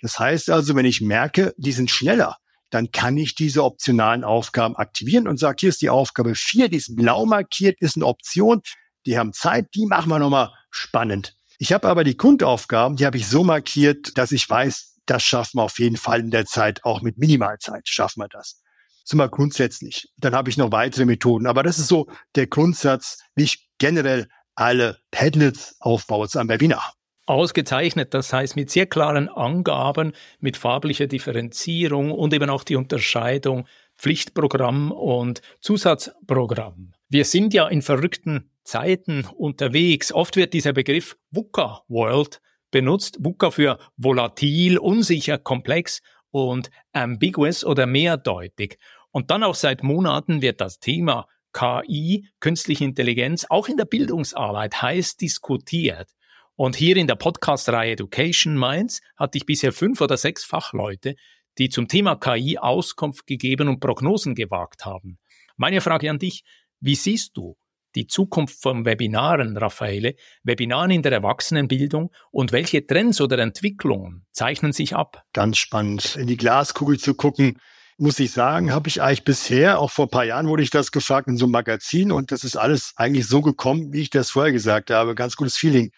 Das 0.01 0.19
heißt 0.19 0.49
also, 0.49 0.75
wenn 0.75 0.86
ich 0.86 1.01
merke, 1.01 1.53
die 1.58 1.73
sind 1.73 1.91
schneller, 1.91 2.38
dann 2.69 2.91
kann 2.91 3.17
ich 3.17 3.36
diese 3.36 3.63
optionalen 3.63 4.23
Aufgaben 4.23 4.75
aktivieren 4.75 5.27
und 5.27 5.38
sage, 5.38 5.58
hier 5.60 5.69
ist 5.69 5.82
die 5.82 5.89
Aufgabe 5.89 6.36
4, 6.36 6.69
die 6.69 6.77
ist 6.77 6.95
blau 6.95 7.25
markiert, 7.25 7.77
ist 7.82 7.97
eine 7.97 8.06
Option. 8.06 8.62
Die 9.06 9.17
haben 9.17 9.34
Zeit, 9.34 9.67
die 9.75 9.86
machen 9.86 10.10
wir 10.10 10.19
nochmal 10.19 10.51
spannend. 10.73 11.36
Ich 11.59 11.71
habe 11.71 11.88
aber 11.88 12.03
die 12.03 12.17
Grundaufgaben, 12.17 12.97
die 12.97 13.05
habe 13.05 13.17
ich 13.17 13.27
so 13.27 13.43
markiert, 13.43 14.17
dass 14.17 14.31
ich 14.31 14.49
weiß, 14.49 14.99
das 15.05 15.23
schaffen 15.23 15.59
wir 15.59 15.63
auf 15.63 15.79
jeden 15.79 15.97
Fall 15.97 16.19
in 16.19 16.31
der 16.31 16.45
Zeit, 16.45 16.83
auch 16.83 17.01
mit 17.01 17.17
Minimalzeit 17.17 17.88
schaffen 17.88 18.21
wir 18.21 18.27
das. 18.27 18.62
Ist 19.03 19.15
mal 19.15 19.29
grundsätzlich. 19.29 20.09
Dann 20.17 20.33
habe 20.33 20.49
ich 20.49 20.57
noch 20.57 20.71
weitere 20.71 21.05
Methoden. 21.05 21.45
Aber 21.45 21.62
das 21.62 21.77
ist 21.77 21.88
so 21.88 22.07
der 22.36 22.47
Grundsatz, 22.47 23.19
wie 23.36 23.43
ich 23.43 23.67
generell 23.77 24.29
alle 24.55 24.99
Padlets 25.12 25.75
aufbaue 25.79 26.27
zu 26.29 26.39
einem 26.39 26.49
Webinar. 26.49 26.93
Ausgezeichnet, 27.25 28.13
das 28.13 28.33
heißt 28.33 28.55
mit 28.55 28.69
sehr 28.69 28.86
klaren 28.86 29.29
Angaben, 29.29 30.13
mit 30.39 30.57
farblicher 30.57 31.07
Differenzierung 31.07 32.12
und 32.12 32.33
eben 32.33 32.49
auch 32.49 32.63
die 32.63 32.75
Unterscheidung 32.75 33.65
Pflichtprogramm 33.97 34.91
und 34.91 35.41
Zusatzprogramm. 35.62 36.93
Wir 37.13 37.26
sind 37.26 37.54
ja 37.54 37.67
in 37.67 37.84
verrückten 37.84 38.49
Zeiten 38.63 39.28
unterwegs. 39.38 40.12
Oft 40.12 40.36
wird 40.36 40.52
dieser 40.52 40.73
Begriff 40.73 41.15
VUCA 41.30 41.84
World 41.88 42.41
benutzt. 42.71 43.19
VUCA 43.19 43.52
für 43.52 43.78
volatil, 43.97 44.80
unsicher, 44.80 45.38
komplex 45.38 46.02
und 46.32 46.71
ambiguous 46.91 47.63
oder 47.63 47.86
mehrdeutig. 47.86 48.80
Und 49.12 49.30
dann 49.30 49.43
auch 49.43 49.54
seit 49.54 49.84
Monaten 49.84 50.41
wird 50.41 50.60
das 50.60 50.80
Thema 50.80 51.28
KI, 51.54 52.30
künstliche 52.39 52.84
Intelligenz, 52.84 53.45
auch 53.47 53.67
in 53.67 53.78
der 53.78 53.86
Bildungsarbeit 53.86 54.82
heiß 54.82 55.15
diskutiert. 55.17 56.10
Und 56.56 56.76
hier 56.76 56.97
in 56.97 57.06
der 57.06 57.13
Podcast-Reihe 57.13 57.91
Education 57.91 58.58
Minds 58.58 59.02
hatte 59.17 59.38
ich 59.38 59.45
bisher 59.45 59.71
fünf 59.71 60.02
oder 60.02 60.17
sechs 60.17 60.43
Fachleute, 60.43 61.13
die 61.60 61.69
zum 61.69 61.88
Thema 61.88 62.15
KI 62.15 62.58
Auskunft 62.58 63.28
gegeben 63.28 63.67
und 63.67 63.82
Prognosen 63.82 64.34
gewagt 64.34 64.84
haben. 64.84 65.19
Meine 65.58 65.82
Frage 65.82 66.10
an 66.10 66.17
dich, 66.17 66.43
wie 66.84 66.96
siehst 66.96 67.38
du 67.38 67.56
die 67.96 68.08
Zukunft 68.08 68.62
von 68.62 68.86
Webinaren, 68.86 69.56
Raffaele, 69.56 70.15
Webinaren 70.43 70.91
in 70.91 71.02
der 71.02 71.12
Erwachsenenbildung 71.12 72.12
und 72.32 72.52
welche 72.52 72.86
Trends 72.86 73.22
oder 73.22 73.38
Entwicklungen 73.39 74.26
zeichnen 74.32 74.74
sich 74.74 74.96
ab? 74.96 75.24
Ganz 75.34 75.58
spannend, 75.58 76.15
in 76.15 76.28
die 76.28 76.38
Glaskugel 76.38 77.00
zu 77.00 77.13
gucken 77.13 77.60
muss 77.98 78.19
ich 78.19 78.32
sagen, 78.32 78.74
habe 78.74 78.89
ich 78.89 79.02
eigentlich 79.02 79.24
bisher, 79.24 79.80
auch 79.80 79.91
vor 79.91 80.08
ein 80.08 80.10
paar 80.10 80.26
Jahren 80.26 80.48
wurde 80.48 80.63
ich 80.63 80.72
das 80.72 80.91
gefragt 80.91 81.28
in 81.28 81.38
so 81.38 81.46
einem 81.46 81.52
Magazin 81.52 82.12
und 82.12 82.32
das 82.32 82.43
ist 82.43 82.56
alles 82.56 82.93
eigentlich 82.96 83.28
so 83.28 83.41
gekommen, 83.41 83.93
wie 83.93 84.02
ich 84.02 84.10
das 84.10 84.32
vorher 84.32 84.52
gesagt 84.52 84.89
habe. 84.89 85.15
Ganz 85.15 85.36
gutes 85.36 85.58
Feeling. 85.58 85.91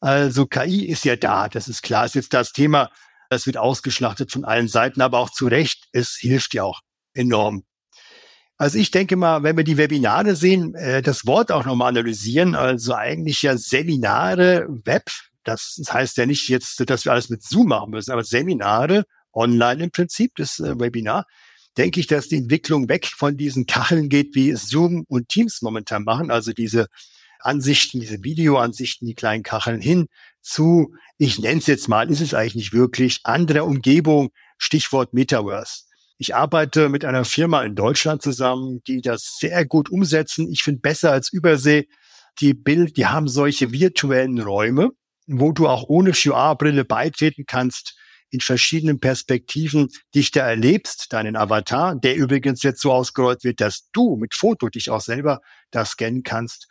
Also 0.00 0.46
KI 0.46 0.86
ist 0.86 1.04
ja 1.04 1.16
da, 1.16 1.48
das 1.48 1.68
ist 1.68 1.82
klar, 1.82 2.04
ist 2.04 2.16
jetzt 2.16 2.34
das 2.34 2.52
Thema, 2.52 2.90
das 3.30 3.46
wird 3.46 3.56
ausgeschlachtet 3.56 4.32
von 4.32 4.44
allen 4.44 4.68
Seiten, 4.68 5.00
aber 5.00 5.18
auch 5.18 5.30
zu 5.30 5.46
Recht, 5.46 5.88
es 5.92 6.16
hilft 6.16 6.52
ja 6.54 6.64
auch 6.64 6.80
enorm. 7.14 7.64
Also 8.58 8.78
ich 8.78 8.90
denke 8.90 9.16
mal, 9.16 9.42
wenn 9.42 9.56
wir 9.56 9.64
die 9.64 9.76
Webinare 9.76 10.34
sehen, 10.34 10.74
äh, 10.74 11.02
das 11.02 11.26
Wort 11.26 11.52
auch 11.52 11.66
nochmal 11.66 11.88
analysieren, 11.88 12.54
also 12.54 12.94
eigentlich 12.94 13.42
ja 13.42 13.56
Seminare, 13.58 14.66
Web, 14.84 15.04
das 15.44 15.78
heißt 15.88 16.16
ja 16.16 16.26
nicht 16.26 16.48
jetzt, 16.48 16.82
dass 16.88 17.04
wir 17.04 17.12
alles 17.12 17.28
mit 17.28 17.42
Zoom 17.42 17.68
machen 17.68 17.90
müssen, 17.90 18.12
aber 18.12 18.24
Seminare 18.24 19.04
online 19.32 19.84
im 19.84 19.90
Prinzip, 19.90 20.32
das 20.36 20.58
äh, 20.58 20.78
Webinar, 20.80 21.26
denke 21.76 22.00
ich, 22.00 22.06
dass 22.06 22.28
die 22.28 22.36
Entwicklung 22.36 22.88
weg 22.88 23.06
von 23.06 23.36
diesen 23.36 23.66
Kacheln 23.66 24.08
geht, 24.08 24.34
wie 24.34 24.54
Zoom 24.54 25.04
und 25.08 25.28
Teams 25.28 25.60
momentan 25.60 26.04
machen, 26.04 26.30
also 26.30 26.52
diese 26.52 26.86
Ansichten, 27.40 28.00
diese 28.00 28.24
Videoansichten, 28.24 29.06
die 29.06 29.14
kleinen 29.14 29.42
Kacheln 29.42 29.82
hin 29.82 30.06
zu, 30.40 30.94
ich 31.18 31.38
nenne 31.38 31.60
es 31.60 31.66
jetzt 31.66 31.88
mal, 31.88 32.10
ist 32.10 32.22
es 32.22 32.32
eigentlich 32.32 32.54
nicht 32.54 32.72
wirklich, 32.72 33.20
andere 33.24 33.64
Umgebung, 33.64 34.30
Stichwort 34.56 35.12
Metaverse. 35.12 35.85
Ich 36.18 36.34
arbeite 36.34 36.88
mit 36.88 37.04
einer 37.04 37.24
Firma 37.24 37.62
in 37.62 37.74
Deutschland 37.74 38.22
zusammen, 38.22 38.82
die 38.86 39.02
das 39.02 39.36
sehr 39.38 39.66
gut 39.66 39.90
umsetzen. 39.90 40.50
Ich 40.50 40.62
finde 40.62 40.80
besser 40.80 41.12
als 41.12 41.32
Übersee. 41.32 41.88
Die 42.40 42.54
Bild, 42.54 42.96
die 42.96 43.06
haben 43.06 43.28
solche 43.28 43.72
virtuellen 43.72 44.40
Räume, 44.40 44.90
wo 45.26 45.52
du 45.52 45.68
auch 45.68 45.84
ohne 45.88 46.12
QR-Brille 46.12 46.84
beitreten 46.84 47.44
kannst 47.46 47.98
in 48.30 48.40
verschiedenen 48.40 48.98
Perspektiven 48.98 49.88
dich 50.14 50.30
da 50.30 50.48
erlebst, 50.48 51.12
deinen 51.12 51.36
Avatar, 51.36 51.94
der 51.94 52.16
übrigens 52.16 52.62
jetzt 52.62 52.80
so 52.80 52.92
ausgerollt 52.92 53.44
wird, 53.44 53.60
dass 53.60 53.88
du 53.92 54.16
mit 54.16 54.34
Foto 54.34 54.68
dich 54.68 54.90
auch 54.90 55.00
selber 55.00 55.40
da 55.70 55.84
scannen 55.84 56.22
kannst. 56.22 56.66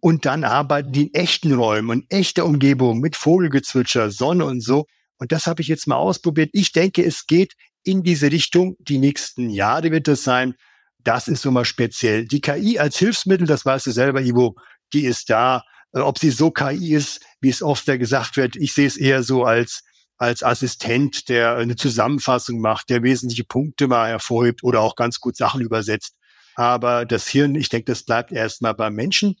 Und 0.00 0.24
dann 0.24 0.44
arbeiten 0.44 0.92
die 0.92 1.08
in 1.08 1.14
echten 1.14 1.52
Räumen, 1.52 2.00
in 2.00 2.06
echter 2.18 2.46
Umgebung 2.46 3.00
mit 3.00 3.16
Vogelgezwitscher, 3.16 4.10
Sonne 4.10 4.44
und 4.46 4.62
so. 4.62 4.86
Und 5.18 5.32
das 5.32 5.46
habe 5.46 5.60
ich 5.60 5.68
jetzt 5.68 5.86
mal 5.86 5.96
ausprobiert. 5.96 6.50
Ich 6.52 6.72
denke, 6.72 7.04
es 7.04 7.26
geht 7.26 7.54
in 7.84 8.02
diese 8.02 8.30
Richtung. 8.30 8.76
Die 8.78 8.98
nächsten 8.98 9.50
Jahre 9.50 9.90
wird 9.90 10.08
es 10.08 10.24
sein. 10.24 10.54
Das 10.98 11.28
ist 11.28 11.42
so 11.42 11.50
mal 11.50 11.64
speziell. 11.64 12.26
Die 12.26 12.40
KI 12.40 12.78
als 12.78 12.98
Hilfsmittel, 12.98 13.46
das 13.46 13.64
weißt 13.64 13.86
du 13.86 13.90
selber, 13.90 14.20
Ivo, 14.20 14.56
die 14.92 15.04
ist 15.04 15.30
da. 15.30 15.62
Äh, 15.92 16.00
ob 16.00 16.18
sie 16.18 16.30
so 16.30 16.50
KI 16.50 16.94
ist, 16.94 17.20
wie 17.40 17.48
es 17.48 17.62
oft 17.62 17.88
da 17.88 17.96
gesagt 17.96 18.36
wird, 18.36 18.56
ich 18.56 18.74
sehe 18.74 18.86
es 18.86 18.96
eher 18.96 19.22
so 19.22 19.44
als 19.44 19.82
als 20.20 20.42
Assistent, 20.42 21.30
der 21.30 21.56
eine 21.56 21.76
Zusammenfassung 21.76 22.60
macht, 22.60 22.90
der 22.90 23.02
wesentliche 23.02 23.44
Punkte 23.44 23.88
mal 23.88 24.10
hervorhebt 24.10 24.62
oder 24.62 24.82
auch 24.82 24.94
ganz 24.94 25.18
gut 25.18 25.34
Sachen 25.34 25.62
übersetzt. 25.62 26.14
Aber 26.56 27.06
das 27.06 27.26
Hirn, 27.26 27.54
ich 27.54 27.70
denke, 27.70 27.86
das 27.86 28.02
bleibt 28.02 28.30
erstmal 28.30 28.74
beim 28.74 28.94
Menschen. 28.94 29.36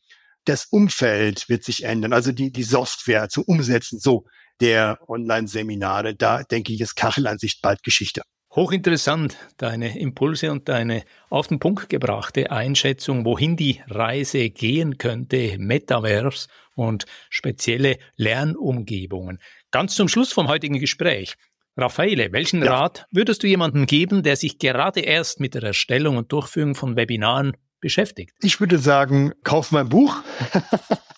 Das 0.46 0.64
Umfeld 0.64 1.50
wird 1.50 1.64
sich 1.64 1.84
ändern, 1.84 2.14
also 2.14 2.32
die, 2.32 2.50
die 2.50 2.62
Software 2.62 3.28
zu 3.28 3.42
umsetzen, 3.44 4.00
so 4.00 4.24
der 4.60 4.98
Online-Seminare, 5.08 6.14
da 6.14 6.42
denke 6.42 6.72
ich, 6.72 6.80
ist 6.80 6.94
Kachelansicht 6.94 7.62
bald 7.62 7.82
Geschichte. 7.82 8.22
Hochinteressant, 8.54 9.36
deine 9.58 9.96
Impulse 9.96 10.50
und 10.50 10.68
deine 10.68 11.04
auf 11.28 11.46
den 11.46 11.60
Punkt 11.60 11.88
gebrachte 11.88 12.50
Einschätzung, 12.50 13.24
wohin 13.24 13.56
die 13.56 13.80
Reise 13.86 14.50
gehen 14.50 14.98
könnte, 14.98 15.56
Metaverse 15.58 16.48
und 16.74 17.04
spezielle 17.28 17.98
Lernumgebungen. 18.16 19.38
Ganz 19.70 19.94
zum 19.94 20.08
Schluss 20.08 20.32
vom 20.32 20.48
heutigen 20.48 20.80
Gespräch. 20.80 21.36
Raffaele, 21.76 22.32
welchen 22.32 22.64
ja. 22.64 22.72
Rat 22.72 23.06
würdest 23.12 23.44
du 23.44 23.46
jemandem 23.46 23.86
geben, 23.86 24.24
der 24.24 24.34
sich 24.34 24.58
gerade 24.58 25.00
erst 25.00 25.38
mit 25.38 25.54
der 25.54 25.62
Erstellung 25.62 26.16
und 26.16 26.32
Durchführung 26.32 26.74
von 26.74 26.96
Webinaren 26.96 27.56
beschäftigt? 27.80 28.34
Ich 28.42 28.58
würde 28.58 28.78
sagen, 28.78 29.32
kauf 29.44 29.70
mein 29.70 29.88
Buch. 29.88 30.16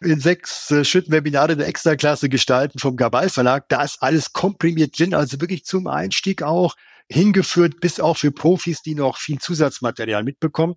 in 0.00 0.20
sechs 0.20 0.70
äh, 0.70 0.84
Schritten 0.84 1.12
Webinare 1.12 1.56
der 1.56 1.66
Extraklasse 1.66 2.28
gestalten 2.28 2.78
vom 2.78 2.96
Gabal 2.96 3.28
Verlag. 3.28 3.68
Da 3.68 3.82
ist 3.82 4.02
alles 4.02 4.32
komprimiert 4.32 4.98
drin, 4.98 5.14
also 5.14 5.40
wirklich 5.40 5.64
zum 5.64 5.86
Einstieg 5.86 6.42
auch 6.42 6.74
hingeführt, 7.08 7.80
bis 7.80 8.00
auch 8.00 8.16
für 8.16 8.32
Profis, 8.32 8.82
die 8.82 8.94
noch 8.94 9.18
viel 9.18 9.38
Zusatzmaterial 9.38 10.24
mitbekommen. 10.24 10.74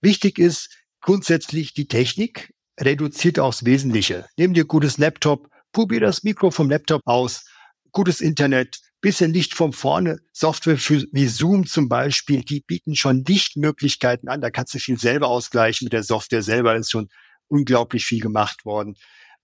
Wichtig 0.00 0.38
ist 0.38 0.70
grundsätzlich 1.00 1.74
die 1.74 1.88
Technik, 1.88 2.52
reduziert 2.80 3.38
aufs 3.38 3.64
Wesentliche. 3.64 4.26
Nimm 4.36 4.54
dir 4.54 4.64
gutes 4.64 4.98
Laptop, 4.98 5.48
probier 5.72 6.00
das 6.00 6.22
Mikro 6.22 6.50
vom 6.50 6.70
Laptop 6.70 7.02
aus, 7.04 7.44
gutes 7.92 8.20
Internet, 8.20 8.78
bisschen 9.00 9.34
Licht 9.34 9.54
von 9.54 9.74
vorne. 9.74 10.18
Software 10.32 10.78
für, 10.78 11.04
wie 11.12 11.28
Zoom 11.28 11.66
zum 11.66 11.90
Beispiel, 11.90 12.42
die 12.42 12.60
bieten 12.60 12.96
schon 12.96 13.22
Lichtmöglichkeiten 13.24 14.30
an. 14.30 14.40
Da 14.40 14.50
kannst 14.50 14.72
du 14.72 14.78
viel 14.78 14.98
selber 14.98 15.28
ausgleichen 15.28 15.84
mit 15.84 15.92
der 15.92 16.02
Software 16.02 16.42
selber. 16.42 16.74
ist 16.74 16.90
schon 16.90 17.08
unglaublich 17.54 18.04
viel 18.04 18.20
gemacht 18.20 18.64
worden. 18.64 18.96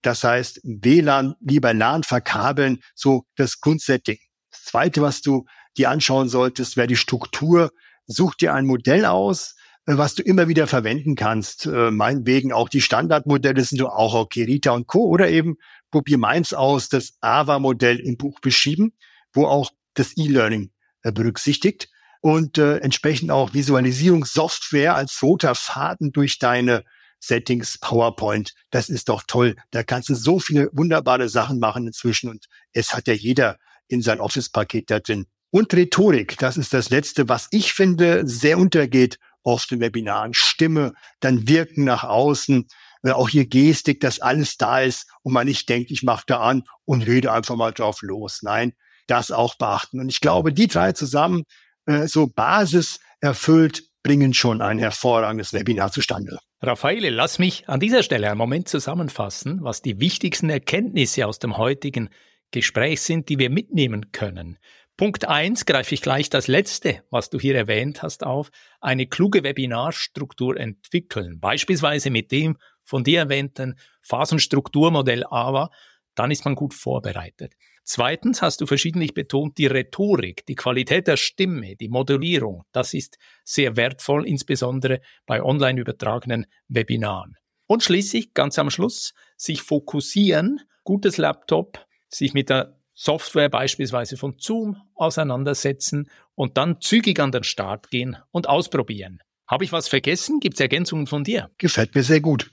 Das 0.02 0.24
heißt, 0.24 0.60
WLAN, 0.64 1.34
lieber 1.40 1.74
LAN 1.74 2.02
verkabeln, 2.02 2.80
so 2.94 3.24
das 3.36 3.60
Grundsetting. 3.60 4.18
Das 4.50 4.64
zweite, 4.64 5.02
was 5.02 5.20
du 5.20 5.44
dir 5.76 5.90
anschauen 5.90 6.28
solltest, 6.28 6.76
wäre 6.76 6.88
die 6.88 6.96
Struktur. 6.96 7.70
Such 8.06 8.34
dir 8.34 8.54
ein 8.54 8.66
Modell 8.66 9.04
aus, 9.04 9.54
äh, 9.86 9.96
was 9.96 10.14
du 10.14 10.22
immer 10.22 10.48
wieder 10.48 10.66
verwenden 10.66 11.14
kannst. 11.14 11.66
Äh, 11.66 11.90
meinetwegen 11.90 12.52
auch 12.52 12.68
die 12.68 12.80
Standardmodelle 12.80 13.62
sind 13.62 13.82
auch 13.82 14.14
okay, 14.14 14.44
Rita 14.44 14.72
und 14.72 14.86
Co. 14.86 15.04
Oder 15.04 15.28
eben 15.28 15.56
probier 15.90 16.18
meins 16.18 16.52
aus, 16.52 16.88
das 16.88 17.14
AVA-Modell 17.20 18.00
im 18.00 18.16
Buch 18.16 18.40
beschrieben, 18.40 18.92
wo 19.32 19.46
auch 19.46 19.70
das 19.94 20.16
E-Learning 20.16 20.70
äh, 21.02 21.12
berücksichtigt 21.12 21.88
und 22.20 22.58
äh, 22.58 22.78
entsprechend 22.78 23.30
auch 23.30 23.54
Visualisierungssoftware 23.54 24.94
als 24.94 25.22
roter 25.22 25.54
Faden 25.54 26.12
durch 26.12 26.38
deine 26.38 26.84
Settings, 27.20 27.78
PowerPoint. 27.78 28.54
Das 28.70 28.88
ist 28.88 29.08
doch 29.08 29.22
toll. 29.26 29.56
Da 29.70 29.82
kannst 29.82 30.08
du 30.08 30.14
so 30.14 30.38
viele 30.38 30.70
wunderbare 30.72 31.28
Sachen 31.28 31.58
machen 31.58 31.86
inzwischen 31.86 32.30
und 32.30 32.46
es 32.72 32.94
hat 32.94 33.06
ja 33.06 33.14
jeder 33.14 33.58
in 33.88 34.02
sein 34.02 34.20
Office-Paket 34.20 34.90
da 34.90 35.00
drin. 35.00 35.26
Und 35.50 35.74
Rhetorik, 35.74 36.38
das 36.38 36.56
ist 36.56 36.72
das 36.72 36.90
Letzte, 36.90 37.28
was 37.28 37.48
ich 37.50 37.72
finde, 37.72 38.26
sehr 38.26 38.58
untergeht 38.58 39.18
oft 39.42 39.72
in 39.72 39.80
Webinaren. 39.80 40.34
Stimme, 40.34 40.92
dann 41.20 41.48
Wirken 41.48 41.84
nach 41.84 42.04
außen, 42.04 42.66
äh, 43.02 43.10
auch 43.10 43.28
hier 43.28 43.46
Gestik, 43.46 44.00
dass 44.00 44.20
alles 44.20 44.56
da 44.56 44.80
ist 44.80 45.10
und 45.22 45.32
man 45.32 45.46
nicht 45.46 45.68
denkt, 45.68 45.90
ich 45.90 46.02
mache 46.02 46.24
da 46.26 46.40
an 46.40 46.64
und 46.84 47.02
rede 47.02 47.32
einfach 47.32 47.56
mal 47.56 47.72
drauf 47.72 48.02
los. 48.02 48.40
Nein, 48.42 48.72
das 49.06 49.30
auch 49.30 49.56
beachten. 49.56 50.00
Und 50.00 50.08
ich 50.08 50.20
glaube, 50.20 50.52
die 50.52 50.68
drei 50.68 50.92
zusammen, 50.92 51.44
äh, 51.86 52.06
so 52.06 52.26
Basis 52.28 53.00
erfüllt, 53.20 53.84
bringen 54.02 54.34
schon 54.34 54.62
ein 54.62 54.78
hervorragendes 54.78 55.52
Webinar 55.52 55.92
zustande. 55.92 56.38
Raffaele, 56.62 57.08
lass 57.08 57.38
mich 57.38 57.68
an 57.70 57.80
dieser 57.80 58.02
Stelle 58.02 58.28
einen 58.28 58.36
Moment 58.36 58.68
zusammenfassen, 58.68 59.60
was 59.62 59.80
die 59.80 59.98
wichtigsten 59.98 60.50
Erkenntnisse 60.50 61.26
aus 61.26 61.38
dem 61.38 61.56
heutigen 61.56 62.10
Gespräch 62.50 63.00
sind, 63.00 63.30
die 63.30 63.38
wir 63.38 63.48
mitnehmen 63.48 64.12
können. 64.12 64.58
Punkt 64.98 65.26
eins 65.26 65.64
greife 65.64 65.94
ich 65.94 66.02
gleich 66.02 66.28
das 66.28 66.48
letzte, 66.48 67.02
was 67.08 67.30
du 67.30 67.40
hier 67.40 67.56
erwähnt 67.56 68.02
hast, 68.02 68.26
auf. 68.26 68.50
Eine 68.78 69.06
kluge 69.06 69.42
Webinarstruktur 69.42 70.58
entwickeln. 70.58 71.40
Beispielsweise 71.40 72.10
mit 72.10 72.30
dem 72.30 72.58
von 72.84 73.04
dir 73.04 73.20
erwähnten 73.20 73.78
Phasenstrukturmodell 74.02 75.24
AVA. 75.24 75.70
Dann 76.14 76.30
ist 76.30 76.44
man 76.44 76.56
gut 76.56 76.74
vorbereitet. 76.74 77.54
Zweitens 77.92 78.40
hast 78.40 78.60
du 78.60 78.66
verschiedentlich 78.66 79.14
betont, 79.14 79.58
die 79.58 79.66
Rhetorik, 79.66 80.46
die 80.46 80.54
Qualität 80.54 81.08
der 81.08 81.16
Stimme, 81.16 81.74
die 81.74 81.88
Modellierung, 81.88 82.62
das 82.70 82.94
ist 82.94 83.18
sehr 83.42 83.76
wertvoll, 83.76 84.28
insbesondere 84.28 85.00
bei 85.26 85.42
online 85.42 85.80
übertragenen 85.80 86.46
Webinaren. 86.68 87.36
Und 87.66 87.82
schließlich, 87.82 88.32
ganz 88.32 88.60
am 88.60 88.70
Schluss, 88.70 89.12
sich 89.36 89.62
fokussieren, 89.62 90.60
gutes 90.84 91.16
Laptop, 91.16 91.84
sich 92.08 92.32
mit 92.32 92.48
der 92.48 92.78
Software 92.94 93.48
beispielsweise 93.48 94.16
von 94.16 94.36
Zoom 94.38 94.76
auseinandersetzen 94.94 96.08
und 96.36 96.58
dann 96.58 96.80
zügig 96.80 97.18
an 97.18 97.32
den 97.32 97.42
Start 97.42 97.90
gehen 97.90 98.16
und 98.30 98.48
ausprobieren. 98.48 99.18
Habe 99.48 99.64
ich 99.64 99.72
was 99.72 99.88
vergessen? 99.88 100.38
Gibt 100.38 100.54
es 100.54 100.60
Ergänzungen 100.60 101.08
von 101.08 101.24
dir? 101.24 101.50
Gefällt 101.58 101.96
mir 101.96 102.04
sehr 102.04 102.20
gut. 102.20 102.52